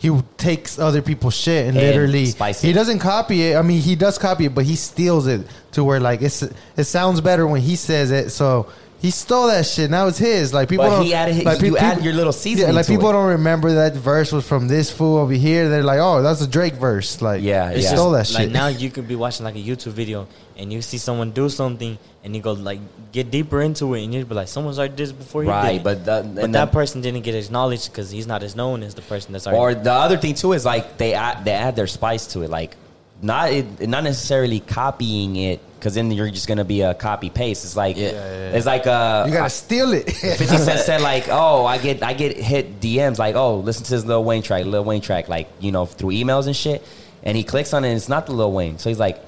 [0.00, 3.56] he takes other people's shit and, And literally spice he doesn't copy it.
[3.56, 6.84] I mean, he does copy it, but he steals it to where like it's it
[6.84, 8.30] sounds better when he says it.
[8.30, 8.66] So.
[9.02, 9.90] He stole that shit.
[9.90, 10.52] Now it's his.
[10.52, 12.84] Like people, But don't, he added his- like, you pe- add your little seasoning like
[12.84, 13.12] to people it.
[13.14, 15.70] don't remember that verse was from this fool over here.
[15.70, 17.22] They're like, oh, that's a Drake verse.
[17.22, 17.94] Like, Yeah, he yeah.
[17.94, 18.36] stole that shit.
[18.40, 20.28] Like now, you could be watching like a YouTube video,
[20.60, 22.78] and you see someone do something, and you go like
[23.12, 25.72] get deeper into it, and you'd be like, "Someone's already did this before you Right,
[25.74, 28.54] did." but the, but and that the- person didn't get acknowledged because he's not as
[28.54, 29.60] known as the person that's already.
[29.60, 32.50] Or the other thing too is like they add, they add their spice to it,
[32.50, 32.76] like
[33.22, 37.64] not it, not necessarily copying it because then you're just gonna be a copy paste.
[37.64, 40.10] It's like it's like uh, you gotta steal it.
[40.10, 43.90] Fifty Cent said like, oh, I get I get hit DMs like, oh, listen to
[43.92, 46.82] this Lil Wayne track, Lil Wayne track, like you know through emails and shit,
[47.22, 49.22] and he clicks on it, and it's not the Lil Wayne, so he's like,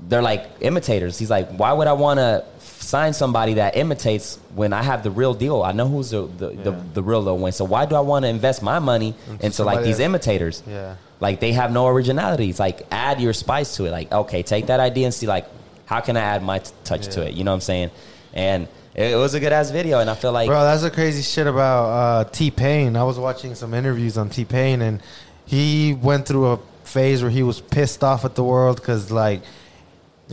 [0.00, 1.18] they're like imitators.
[1.18, 5.10] He's like, why would I want to sign somebody that imitates when I have the
[5.10, 5.62] real deal?
[5.62, 6.80] I know who's the the, the, Yeah.
[6.92, 7.52] the real Lil Wayne.
[7.52, 10.62] So why do I want to invest my money into, like these imitators?
[10.66, 10.96] Yeah.
[11.20, 12.50] Like they have no originality.
[12.50, 13.90] It's like add your spice to it.
[13.92, 15.46] Like okay, take that idea and see like
[15.86, 17.34] how can I add my t- touch to it?
[17.34, 17.90] You know what I'm saying?
[18.34, 20.90] And it, it was a good ass video, and I feel like Bro, that's the
[20.90, 22.96] crazy shit about uh, T Pain.
[22.96, 25.00] I was watching some interviews on T Pain, and
[25.46, 29.42] he went through a phase where he was pissed off at the world because, like,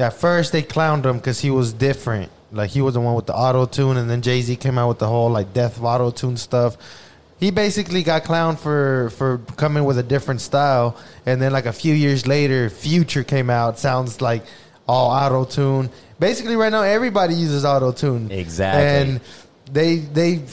[0.02, 2.32] at first they clowned him because he was different.
[2.52, 4.90] Like, he was the one with the auto tune, and then Jay Z came out
[4.90, 6.76] with the whole like death of auto tune stuff.
[7.40, 11.74] He basically got clowned for for coming with a different style, and then like a
[11.74, 13.80] few years later, Future came out.
[13.80, 14.44] Sounds like
[14.88, 15.90] all auto tune.
[16.20, 18.32] Basically, right now everybody uses auto tune.
[18.32, 19.12] Exactly.
[19.12, 19.22] And
[19.72, 20.44] they they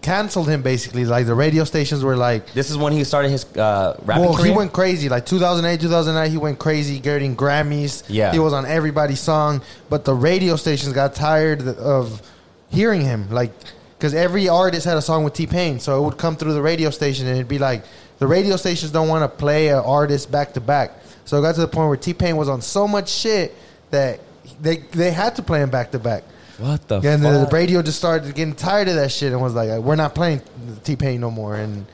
[0.00, 1.04] canceled him basically.
[1.04, 4.34] Like the radio stations were like, this is when he started his uh, rapping well,
[4.34, 4.46] career.
[4.46, 5.08] he went crazy.
[5.08, 8.02] Like 2008, 2009, he went crazy, getting Grammys.
[8.08, 8.32] Yeah.
[8.32, 9.62] he was on everybody's song.
[9.90, 12.22] But the radio stations got tired of
[12.70, 13.30] hearing him.
[13.30, 13.52] Like,
[13.98, 16.62] because every artist had a song with T Pain, so it would come through the
[16.62, 17.84] radio station, and it'd be like
[18.18, 20.92] the radio stations don't want to play an artist back to back.
[21.24, 23.54] So it got to the point where T Pain was on so much shit
[23.90, 24.20] that
[24.60, 26.24] they they had to play him back to back.
[26.58, 29.40] What the Yeah, and the, the radio just started getting tired of that shit and
[29.40, 30.42] was like, "We're not playing
[30.84, 31.86] T Pain no more." And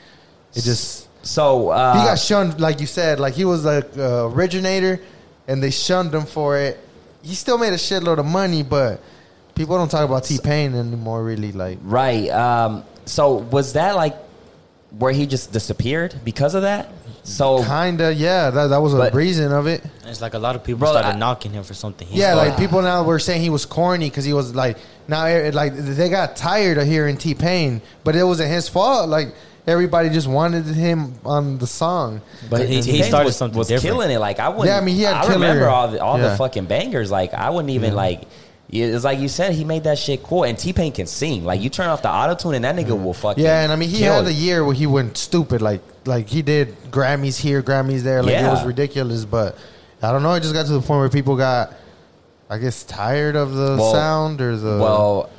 [0.54, 4.26] it just So uh, he got shunned, like you said, like he was like uh,
[4.26, 5.00] originator,
[5.46, 6.78] and they shunned him for it.
[7.22, 9.00] He still made a shitload of money, but
[9.54, 11.22] people don't talk about T Pain anymore.
[11.22, 12.28] Really, like Right.
[12.30, 14.16] Um, so was that like
[14.98, 16.90] where he just disappeared because of that?
[17.28, 19.82] So kinda, yeah, that, that was a But- reason of it.
[20.06, 22.06] It's like a lot of people Bro, started I- knocking him for something.
[22.08, 22.50] He Yeah, started.
[22.50, 25.74] like people now were saying he was corny because he was like now it- like
[25.76, 29.08] they got tired of hearing T Pain, but it wasn't his fault.
[29.08, 29.34] Like
[29.66, 32.22] everybody just wanted him on the song.
[32.48, 33.94] but He- he, he started was, something was different.
[33.94, 34.18] killing it.
[34.18, 34.66] Like I wouldn't.
[34.68, 37.10] Yeah, I mean, he had I killer- remember all the, all the fucking bangers.
[37.10, 38.22] Like I wouldn't even like.
[38.70, 40.44] It's like you said, he made that shit cool.
[40.44, 41.44] And T Pain can sing.
[41.44, 43.42] Like you turn off the auto tune, and that nigga will fucking.
[43.42, 46.42] Yeah, and I mean he had a year where he went stupid, like like he
[46.42, 49.24] did Grammys here, Grammys there, like it was ridiculous.
[49.24, 49.56] But
[50.02, 51.72] I don't know, it just got to the point where people got,
[52.50, 54.78] I guess, tired of the Well- sound or the.
[54.78, 55.30] Well,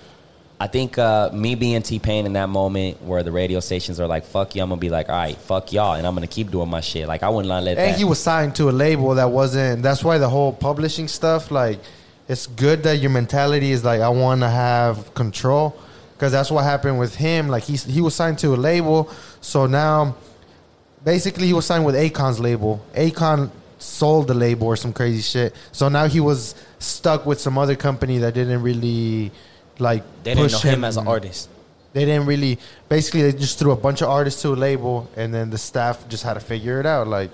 [0.61, 4.07] I think uh, me being T Pain in that moment where the radio stations are
[4.07, 6.49] like, "Fuck you," I'm gonna be like, "All right, fuck y'all," and I'm gonna keep
[6.51, 7.07] doing my shit.
[7.07, 7.97] Like I wouldn't let and that.
[7.97, 9.83] he was signed to a label that wasn't.
[9.83, 11.79] That's why the whole publishing stuff, like,
[12.29, 15.77] it's good that your mentality is like, I want to have control,
[16.13, 17.49] because that's what happened with him.
[17.49, 19.11] Like he he was signed to a label,
[19.41, 20.15] so now,
[21.03, 22.85] basically, he was signed with Akon's label.
[22.93, 23.49] Akon
[23.79, 25.55] sold the label or some crazy shit.
[25.71, 29.31] So now he was stuck with some other company that didn't really
[29.79, 31.49] like they didn't know push him as an artist.
[31.93, 32.59] they didn't really
[32.89, 36.07] basically they just threw a bunch of artists to a label and then the staff
[36.09, 37.31] just had to figure it out like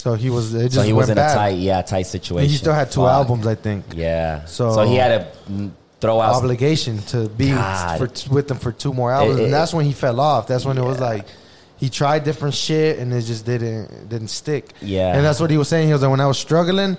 [0.00, 1.30] so he was it just so he was in bad.
[1.30, 2.48] a tight, yeah, tight situation.
[2.50, 3.12] he still had two Fuck.
[3.18, 4.44] albums i think Yeah.
[4.46, 5.12] So- So, he had
[5.50, 5.70] mm,
[6.00, 6.34] throw out.
[6.36, 7.50] obligation to be
[7.98, 10.46] for, with them for two more albums It- it- and that's when he fell off
[10.46, 11.24] that's when it was like
[11.76, 15.14] he tried different shit and it just didn't didn't stick Yeah.
[15.14, 16.96] and that's what he was saying he was like when i was struggling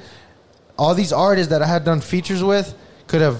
[0.77, 2.67] all these artists that i had done features with
[3.07, 3.39] could have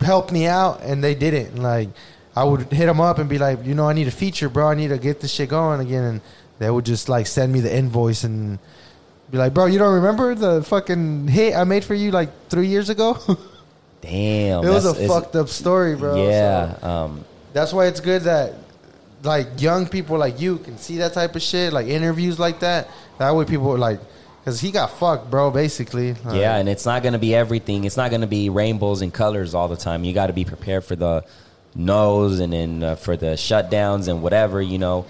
[0.00, 1.88] helped me out and they didn't like
[2.34, 4.68] i would hit them up and be like you know i need a feature bro
[4.68, 6.20] i need to get this shit going again and
[6.58, 8.58] they would just like send me the invoice and
[9.30, 12.66] be like bro you don't remember the fucking hit i made for you like three
[12.68, 13.16] years ago
[14.00, 14.64] Damn.
[14.64, 16.78] it was a fucked up story bro Yeah.
[16.80, 18.54] So Um, that's why it's good that
[19.22, 22.88] like young people like you can see that type of shit like interviews like that
[23.18, 23.98] that way people are like
[24.40, 27.82] because he got fucked bro basically Like, yeah, and it's not going to be everything.
[27.84, 30.04] It's not going to be rainbows and colors all the time.
[30.04, 31.24] You got to be prepared for the
[31.74, 35.04] no's and then uh, for the shutdowns and whatever, you know.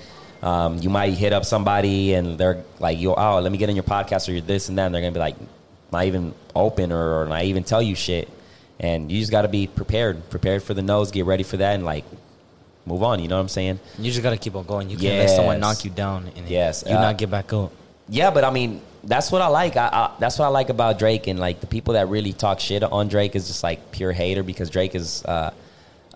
[0.46, 3.74] Um, you might hit up somebody and they're like, "Yo, oh, let me get in
[3.74, 5.36] your podcast or you're this and that." And they're gonna be like,
[5.92, 8.28] not even open or, or not even tell you shit.
[8.78, 11.74] And you just got to be prepared, prepared for the no's, get ready for that,
[11.74, 12.04] and like
[12.84, 13.20] move on.
[13.20, 13.80] You know what I'm saying?
[13.98, 14.90] You just gotta keep on going.
[14.90, 17.72] You can't let someone knock you down and Yes, you uh, not get back up.
[18.08, 19.76] Yeah, but I mean, that's what I like.
[19.76, 22.60] I, I, that's what I like about Drake, and like the people that really talk
[22.60, 25.52] shit on Drake is just like pure hater because Drake is uh,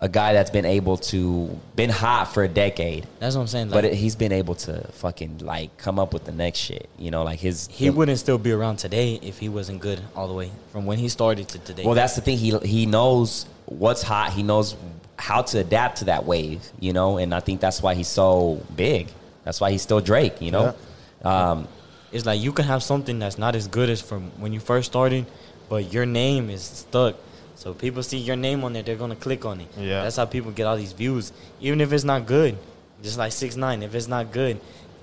[0.02, 3.68] a guy that's been able to been hot for a decade, That's what I'm saying.
[3.68, 6.88] Like, but it, he's been able to fucking like come up with the next shit.
[6.98, 10.26] You know, like his he wouldn't still be around today if he wasn't good all
[10.26, 11.84] the way from when he started to today.
[11.84, 12.38] Well, that's the thing.
[12.38, 14.32] He he knows what's hot.
[14.32, 14.74] He knows
[15.16, 16.66] how to adapt to that wave.
[16.80, 19.08] You know, and I think that's why he's so big.
[19.44, 20.40] That's why he's still Drake.
[20.40, 20.74] You know.
[21.22, 21.68] Um,
[22.10, 24.90] it's like you can have something that's not as good as from when you first
[24.90, 25.26] started,
[25.68, 27.16] but your name is stuck.
[27.60, 29.68] So people see your name on there, they're gonna click on it.
[29.76, 30.02] Yeah.
[30.02, 31.30] that's how people get all these views,
[31.60, 32.56] even if it's not good.
[33.02, 34.58] Just like six nine, if it's not good,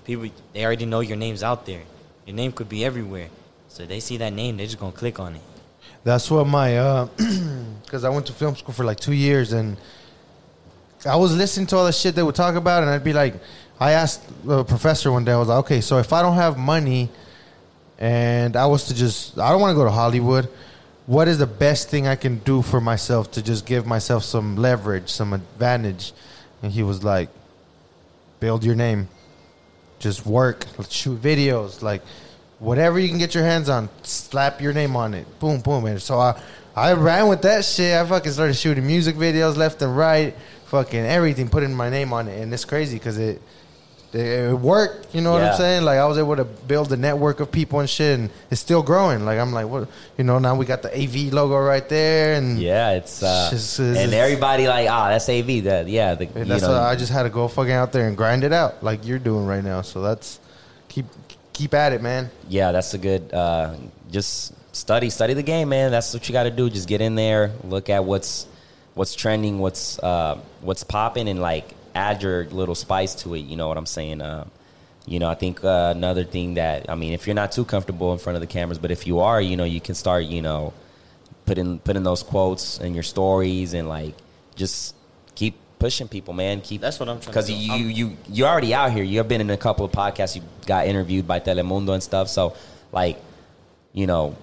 [0.06, 1.84] people they already know your name's out there.
[2.26, 3.30] Your name could be everywhere,
[3.68, 5.42] so they see that name, they're just gonna click on it.
[6.04, 7.06] That's what my uh
[7.86, 9.78] because I went to film school for like two years and
[11.06, 13.36] I was listening to all the shit they would talk about and I'd be like
[13.80, 16.58] I asked the professor one day, I was like, Okay, so if I don't have
[16.58, 17.10] money
[18.00, 20.50] and I was to just I don't want to go to Hollywood,
[21.08, 24.56] what is the best thing I can do for myself to just give myself some
[24.56, 26.14] leverage, some advantage?
[26.62, 27.30] And he was like,
[28.40, 29.08] Build your name.
[30.00, 32.04] Just work, shoot videos, like
[32.60, 35.40] whatever you can get your hands on, slap your name on it.
[35.40, 35.86] Boom, boom.
[35.86, 36.40] And so I,
[36.76, 37.96] I ran with that shit.
[37.96, 40.36] I fucking started shooting music videos left and right,
[40.66, 42.40] fucking everything, putting my name on it.
[42.40, 43.42] And it's crazy because it,
[44.14, 45.14] it worked.
[45.14, 45.84] You know what I'm saying?
[45.84, 48.82] Like I was able to build a network of people and shit, and it's still
[48.84, 49.26] growing.
[49.26, 49.90] Like I'm like, what?
[50.18, 53.80] You know, now we got the AV logo right there, and Yeah, it's uh, Just-
[53.80, 55.64] it's- and everybody like ah, that's AV.
[55.66, 58.44] That yeah, the, that's know, I just had to go fucking out there and grind
[58.44, 59.82] it out like you're doing right now.
[59.82, 60.40] So that's
[60.88, 61.06] keep
[61.54, 62.30] keep at it, man.
[62.48, 63.34] yeah, that's a good.
[63.34, 63.76] Uh,
[64.12, 65.92] just study, study the game, man.
[65.92, 66.70] That's what you got to do.
[66.70, 68.48] Just get in there, look at what's
[68.94, 71.66] what's trending, what's uh, what's popping, and like
[71.98, 73.40] add your little spice to it.
[73.40, 74.22] You know what I'm saying?
[74.22, 74.46] Uh,
[75.06, 78.14] you know, I think uh, another thing that I mean, if you're not too comfortable
[78.14, 80.42] in front of the cameras, but if you are, you know, you can start, you
[80.42, 80.74] know,
[81.46, 84.14] putting putting those quotes in your stories and like
[84.56, 84.96] just
[85.36, 86.62] keep pushing people, man.
[86.62, 89.04] Keep That's what I'm trying to because you I'm- you you're already out here.
[89.04, 90.36] You've been in a couple of podcasts.
[90.36, 92.28] You got interviewed by Telemundo and stuff.
[92.30, 92.54] So
[92.92, 93.18] like,
[93.94, 94.36] you know,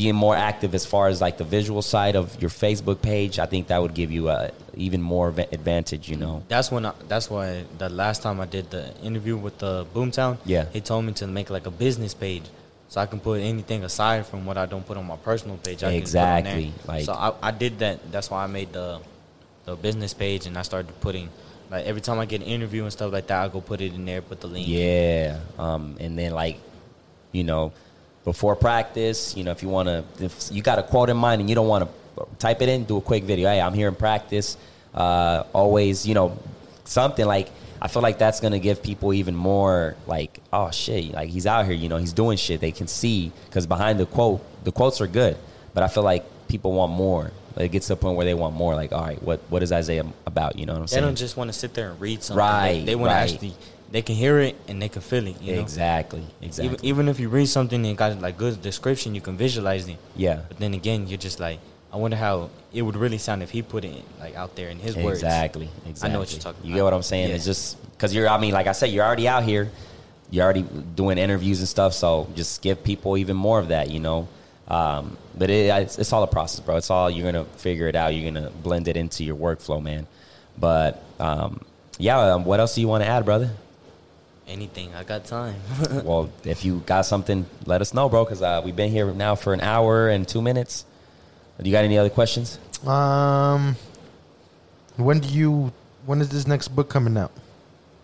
[0.00, 3.46] being more active as far as like the visual side of your Facebook page, I
[3.52, 4.50] think that would give you a
[4.86, 6.04] even more va- advantage.
[6.08, 6.42] You know.
[6.48, 10.38] That's when I, that's why the last time I did the interview with the Boomtown,
[10.54, 10.64] Yeah.
[10.72, 12.44] he told me to make like a business page
[12.88, 15.84] so I can put anything aside from what I don't put on my personal page.
[15.84, 16.58] I can put on there.
[16.58, 17.96] Exactly, like- so I, I did that.
[18.10, 19.00] That's why I made the
[19.66, 21.28] the business page and I started putting
[21.70, 23.92] like every time I get an interview and stuff like that, I go put it
[23.98, 24.66] in there, put the link.
[24.66, 25.38] Yeah.
[25.58, 26.56] Um, and then like,
[27.32, 27.72] you know,
[28.30, 31.40] before practice, you know, if you want to, if you got a quote in mind
[31.40, 33.48] and you don't want to type it in, do a quick video.
[33.48, 34.56] Hey, I'm here in practice.
[34.94, 36.38] Uh, always, you know,
[36.84, 37.48] something like.
[37.82, 41.64] I feel like that's gonna give people even more like, oh shit, like he's out
[41.64, 42.60] here, you know, he's doing shit.
[42.60, 45.36] They can see because behind the quote, the quotes are good,
[45.72, 47.32] but I feel like people want more.
[47.56, 48.74] Like, it gets to the point where they want more.
[48.74, 50.58] Like, all right, what what is Isaiah about?
[50.58, 51.04] You know what I'm They saying?
[51.04, 52.38] don't just want to sit there and read something.
[52.38, 53.26] Right, They, they want right.
[53.28, 53.54] to actually
[53.90, 55.40] they can hear it and they can feel it.
[55.42, 55.62] You know?
[55.62, 56.74] exactly, exactly.
[56.74, 59.98] Even, even if you read something and got like good description, you can visualize it.
[60.16, 61.58] yeah, But then again, you're just like,
[61.92, 64.78] I wonder how it would really sound if he put it like out there in
[64.78, 65.22] his words.
[65.22, 65.68] Exactly.
[65.86, 66.08] Exactly.
[66.08, 66.76] I know what you're talking You about.
[66.78, 67.28] get what I'm saying?
[67.30, 67.34] Yeah.
[67.34, 68.28] It's just because you're.
[68.28, 69.70] I mean, like I said, you're already out here.
[70.30, 71.92] You're already doing interviews and stuff.
[71.92, 73.90] So just give people even more of that.
[73.90, 74.28] You know.
[74.68, 76.76] Um, but it, it's, it's all a process, bro.
[76.76, 78.14] It's all you're gonna figure it out.
[78.14, 80.06] You're gonna blend it into your workflow, man.
[80.56, 81.60] But um,
[81.98, 83.50] yeah, um, what else do you want to add, brother?
[84.50, 85.54] Anything, I got time.
[86.04, 88.24] well, if you got something, let us know, bro.
[88.24, 90.84] Because uh, we've been here now for an hour and two minutes.
[91.62, 92.58] Do you got any other questions?
[92.84, 93.76] Um,
[94.96, 95.72] when do you?
[96.04, 97.30] When is this next book coming out?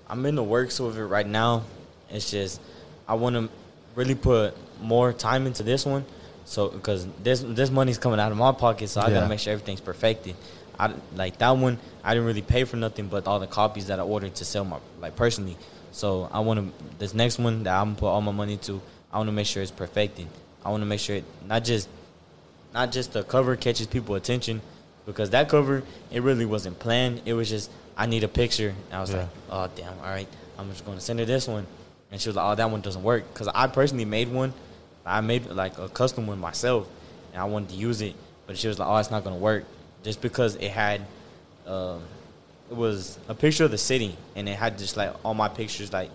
[0.09, 1.65] I'm in the works with it right now.
[2.11, 2.61] It's just
[3.09, 3.49] I want to
[3.97, 6.05] really put more time into this one,
[6.45, 9.15] so because this this money's coming out of my pocket, so I Yeah.
[9.15, 10.37] gotta make sure everything's perfected.
[10.79, 11.79] I like that one.
[12.05, 14.65] I didn't really pay for nothing, but all the copies that I ordered to sell
[14.65, 15.57] my like personally.
[15.97, 18.83] So I want to this next one that I'm gonna put all my money to.
[19.11, 20.27] I want to make sure it's perfected.
[20.63, 21.89] I want to make sure it not just
[22.75, 24.61] not just the cover catches people attention
[25.07, 27.23] because that cover it really wasn't planned.
[27.25, 28.75] It was just I need a picture.
[28.91, 29.21] And I was Yeah.
[29.21, 30.29] like, oh damn, all right,
[30.59, 31.67] I'm just gonna send her this one,
[32.11, 34.53] and she was like, oh that one doesn't work because I personally made one.
[35.07, 36.87] I made like a custom one myself,
[37.33, 38.15] and I wanted to use it,
[38.47, 39.65] but she was like, oh it's not gonna work
[40.03, 41.01] just because it had.
[41.67, 42.03] Um,
[42.71, 45.93] it was a picture of the city, and it had just like all my pictures
[45.93, 46.11] like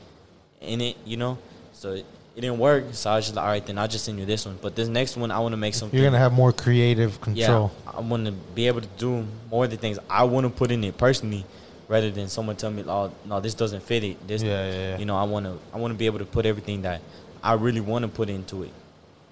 [0.60, 1.38] in it, you know.
[1.74, 2.86] So it, it didn't work.
[2.91, 4.58] So I was just like, all right, then I'll just send you this one.
[4.62, 5.97] But this next one, I want to make something.
[5.97, 7.72] You're gonna have more creative control.
[7.86, 10.49] Yeah, I want to be able to do more of the things I want to
[10.49, 11.45] put in it personally,
[11.88, 14.97] rather than someone tell me, "Oh, no, this doesn't fit it." This, Yeah, yeah, yeah.
[14.97, 17.02] You know, I want to, I want to be able to put everything that
[17.43, 18.74] I really want to put into it.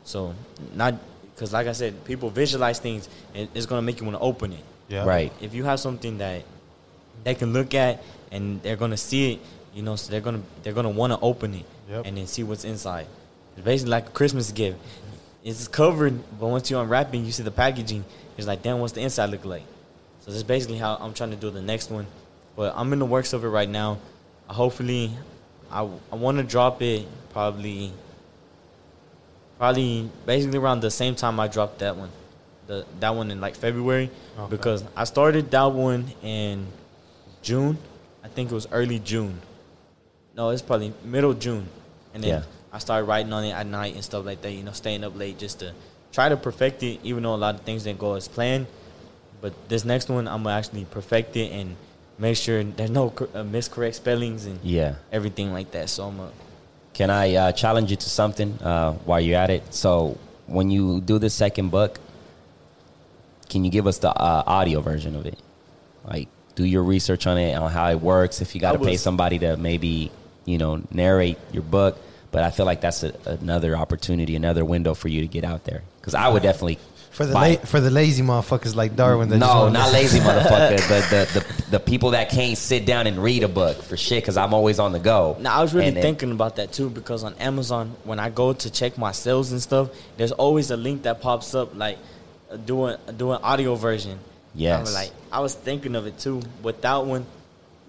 [0.04, 0.34] So
[0.74, 0.96] not
[1.36, 4.54] because, like I said, people visualize things, and it's gonna make you want to open
[4.54, 4.64] it.
[4.90, 5.06] Yeah.
[5.06, 5.32] Right.
[5.40, 6.44] If you have something that
[7.24, 8.02] they can look at
[8.32, 9.40] and they're gonna see it,
[9.74, 12.06] you know, so they're gonna they're gonna want to open it Yep.
[12.06, 13.08] and then see what's inside.
[13.56, 14.78] It's basically like a Christmas gift.
[15.44, 18.04] It's covered, but once you unwrap it, you see the packaging.
[18.38, 19.64] It's like, damn, what's the inside look like?
[20.22, 22.06] So that's basically how I'm trying to do the next one.
[22.56, 23.98] But I'm in the works of it right now.
[24.48, 25.12] Hopefully,
[25.72, 27.92] I I want to drop it probably
[29.58, 32.10] probably basically around the same time I dropped that one.
[32.68, 34.50] The that one in like February Okay.
[34.52, 36.68] because I started that one in
[37.42, 37.78] June.
[38.24, 39.40] I think it was early June.
[40.36, 41.68] No, it's probably middle June.
[42.14, 42.44] And then Yeah.
[42.72, 45.18] I started writing on it at night and stuff like that, you know, staying up
[45.18, 45.74] late just to
[46.12, 48.68] try to perfect it, even though a lot of things didn't go as planned.
[49.42, 51.76] But this next one, I'm gonna actually perfect it and
[52.18, 54.96] make sure there's no uh, miscorrect spellings and Yeah.
[55.12, 55.90] everything like that.
[55.90, 56.32] So I'm gonna
[56.94, 59.74] Can I uh, challenge you to something uh, while you're at it?
[59.74, 60.18] So
[60.48, 62.00] when you do the second book,
[63.48, 65.40] can you give us the uh, audio version of it?
[66.06, 66.28] Like,
[66.60, 68.42] do your research on it, on how it works.
[68.42, 70.12] If you got to pay somebody to maybe,
[70.44, 71.98] you know, narrate your book,
[72.32, 75.64] but I feel like that's a, another opportunity, another window for you to get out
[75.64, 75.84] there.
[76.02, 76.78] Because I would definitely
[77.12, 77.68] For the buy la- it.
[77.68, 79.30] for the lazy motherfuckers like Darwin.
[79.30, 80.90] That No, wanna- not lazy motherfucker.
[80.90, 84.22] but the, the, the people that can't sit down and read a book for shit
[84.22, 85.38] because I'm always on the go.
[85.40, 88.30] Now I was really And then- thinking about that too because on Amazon, when I
[88.30, 91.98] go to check my sales and stuff, there's always a link that pops up like
[92.66, 94.20] doing doing audio version.
[94.56, 94.88] Yes.
[94.88, 97.26] I'm like I was thinking of it too with that one,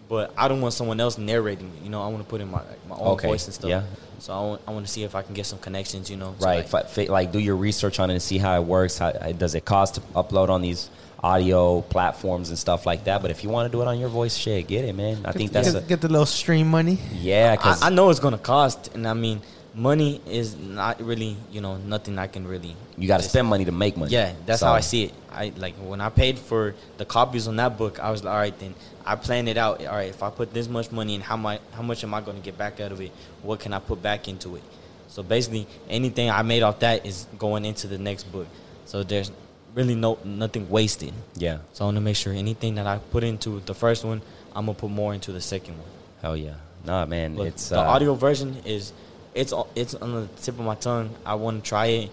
[0.08, 1.82] but I don't want someone else narrating it.
[1.82, 3.70] You know, I want to put in my like, my own Okay, voice and stuff.
[3.70, 3.82] yeah.
[4.18, 6.10] So I want, I want to see if I can get some connections.
[6.10, 8.36] You know, So, right like, fi- fi- like do your research on it and see
[8.38, 10.90] how it works how uh, does it cost to upload on these
[11.22, 14.08] audio platforms and stuff like that but if you want to do it on your
[14.08, 16.98] voice shit get it man i think that's get, a, get the little stream money.
[17.12, 19.42] yeah because I, I know it's gonna cost, and I mean,
[19.74, 22.74] money is not really you know nothing I can really.
[22.98, 25.14] you got to spend money to make money Yeah, that's So, how I see it.
[25.32, 28.00] I like when I paid for the copies on that book.
[28.00, 28.74] I was like, all right, then
[29.06, 29.84] I planned it out.
[29.86, 32.20] All right, if I put this much money in, how much how much am I
[32.20, 33.12] going to get back out of it?
[33.42, 34.62] What can I put back into it?
[35.08, 38.48] So basically, anything I made off that is going into the next book.
[38.86, 39.30] So there's
[39.74, 41.12] really no nothing wasted.
[41.36, 44.20] yeah So I want to make sure anything that I put into the first one,
[44.54, 45.86] I'm gonna put more into the second one.
[46.22, 46.54] hell yeah
[46.84, 48.92] nah man But it's the uh, audio version is
[49.34, 51.10] it's on- it's on the tip of my tongue.
[51.24, 52.10] I want to try it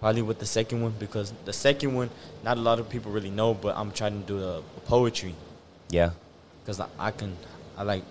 [0.00, 2.10] probably with the second one because the second one
[2.44, 5.34] not a lot of people really know, but I'm trying to do the poetry
[5.90, 6.10] yeah
[6.62, 7.36] because I, I can
[7.78, 8.02] I like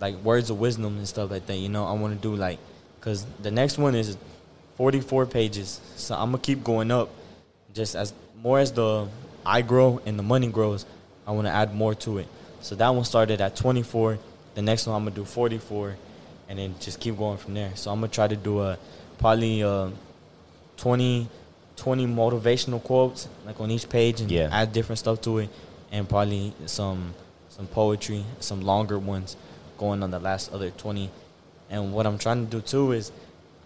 [0.00, 1.56] like words of wisdom and stuff like that.
[1.56, 2.58] You know, I want to do like
[3.00, 4.16] because the next one is
[4.76, 7.08] 44 pages, so I'm gonna keep going up.
[7.74, 8.12] Just as
[8.42, 9.08] more as the
[9.44, 10.84] I grow and the money grows,
[11.26, 12.28] I want to add more to it.
[12.60, 14.18] So that one started at 24.
[14.54, 15.96] The next one I'm gonna do 44,
[16.48, 17.70] and then just keep going from there.
[17.74, 18.78] So I'm gonna try to do a
[19.18, 19.90] probably uh,
[20.76, 21.28] 20,
[21.76, 24.48] 20 motivational quotes like on each page and Yeah.
[24.50, 25.50] add different stuff to it,
[25.92, 27.14] and probably some
[27.50, 29.36] some poetry, some longer ones
[29.78, 31.10] going on the last other 20.
[31.70, 33.10] And what I'm trying to do too is,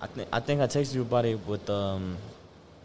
[0.01, 2.16] I think I think I texted you about it with um,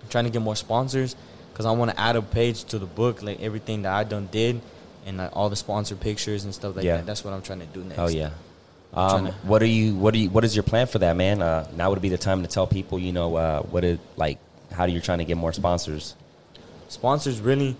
[0.09, 1.15] trying to get more sponsors
[1.51, 4.27] because I want to add a page to the book like everything that I done
[4.31, 4.61] did
[5.05, 6.97] and like all the sponsor pictures and stuff like Yeah.
[6.97, 7.05] that.
[7.05, 7.95] That's what I'm trying to do next.
[7.95, 8.29] hell yeah
[8.93, 11.41] um, what are you what are you what is your plan for that man?
[11.41, 14.39] Uh, now would be the time to tell people you know uh, what it like
[14.71, 16.15] how do you're trying to get more sponsors?
[16.87, 17.75] Sponsors really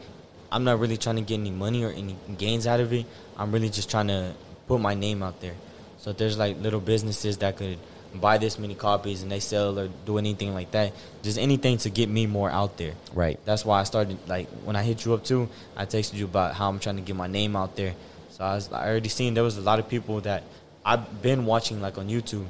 [0.52, 3.06] i'm not really trying to get any money or any gains out of it.
[3.38, 4.34] I'm really just trying to
[4.68, 5.56] put my name out there.
[6.00, 7.78] So if there's like little businesses that could
[8.16, 11.90] buy this many copies and they sell or do anything like that just anything to
[11.90, 12.94] get me more out there.
[13.14, 13.40] Right.
[13.46, 16.56] That's why i started like when i hit you up too i texted you about
[16.56, 17.94] how i'm trying to get my name out there.
[18.32, 20.44] So i, was, I already seen there was a lot of people that
[20.90, 22.46] i've been watching like on youtube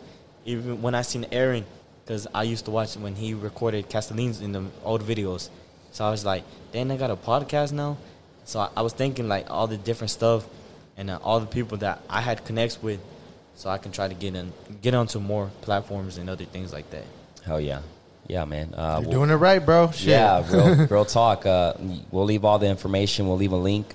[0.46, 1.64] even when i seen aaron
[2.04, 5.50] because i used to watch when he recorded castellines in the old videos
[5.92, 7.98] so i was like then I got a podcast now
[8.46, 10.46] so I, I was thinking like all the different stuff
[10.98, 13.00] and uh, all the people that i had connects with
[13.56, 16.88] so i can try to get in get onto more platforms and other things like
[16.92, 17.06] that
[17.46, 17.82] hell yeah
[18.28, 19.90] yeah man uh, You're we'll- doing it right, bro.
[19.92, 20.10] Shit.
[20.10, 21.46] Yeah, real, real talk.
[21.46, 21.74] Uh,
[22.12, 23.26] we'll leave all the information.
[23.26, 23.86] We'll leave a link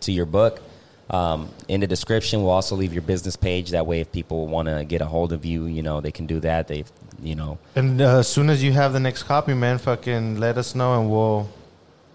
[0.00, 0.62] to your book
[1.10, 2.42] um, in the description.
[2.42, 3.70] We'll also leave your business page.
[3.70, 6.26] That way, if people want to get a hold of you, you know, they can
[6.26, 6.68] do that.
[6.68, 6.84] They,
[7.22, 10.58] you know, And uh, as soon as you have the next copy, man, fucking let
[10.58, 11.48] us know and we'll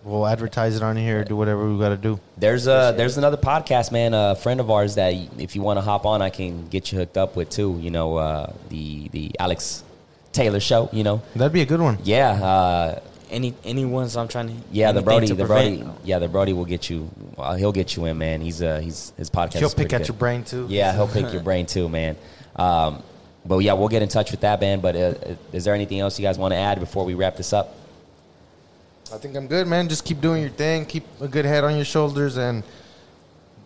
[0.04, 1.24] we'll advertise it on here.
[1.24, 2.20] Do whatever we got to do.
[2.38, 4.14] there's a there's another podcast, man.
[4.14, 6.98] A friend of ours that if you want to hop on, I can get you
[7.00, 7.78] hooked up with too.
[7.82, 9.84] You know, uh, the the Alex
[10.32, 10.90] Taylor show.
[10.92, 11.98] You know, That'd be a good one.
[12.04, 12.32] yeah.
[12.32, 13.00] Uh,
[13.30, 16.66] any any ones i'm trying to yeah, the Brody, the Brody, yeah, the Brody will
[16.66, 17.10] get you.
[17.36, 18.42] Well, he'll get you in, man.
[18.42, 19.60] He's uh, he's his podcast.
[19.60, 20.08] He'll is pick at good.
[20.10, 20.68] your brain too.
[20.70, 22.18] Yeah, he'll pick your brain too, man.
[22.56, 23.04] Um,
[23.46, 24.80] but yeah, we'll get in touch with that, man.
[24.82, 25.14] But uh,
[25.54, 27.76] is there anything else you guys want to add before we wrap this up?
[29.14, 29.88] I think I'm good, man.
[29.88, 30.86] Just keep doing your thing.
[30.86, 32.64] Keep a good head on your shoulders, and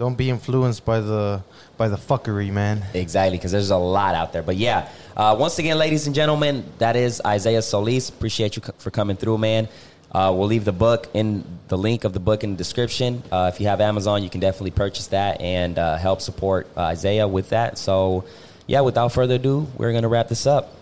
[0.01, 1.43] don't be influenced by the
[1.77, 2.83] by the fuckery, man.
[2.95, 4.41] Exactly, because there's a lot out there.
[4.41, 8.09] But yeah, uh, once again, ladies and gentlemen, that is Isaiah Solis.
[8.09, 9.69] Appreciate you for coming through, man.
[10.11, 13.21] Uh, we'll leave the book in the link of the book in the description.
[13.31, 16.81] Uh, if you have Amazon, you can definitely purchase that and uh, help support uh,
[16.81, 17.77] Isaiah with that.
[17.77, 18.25] So,
[18.65, 20.75] yeah, without further ado, we're going to wrap this up.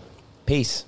[0.46, 0.86] Peace.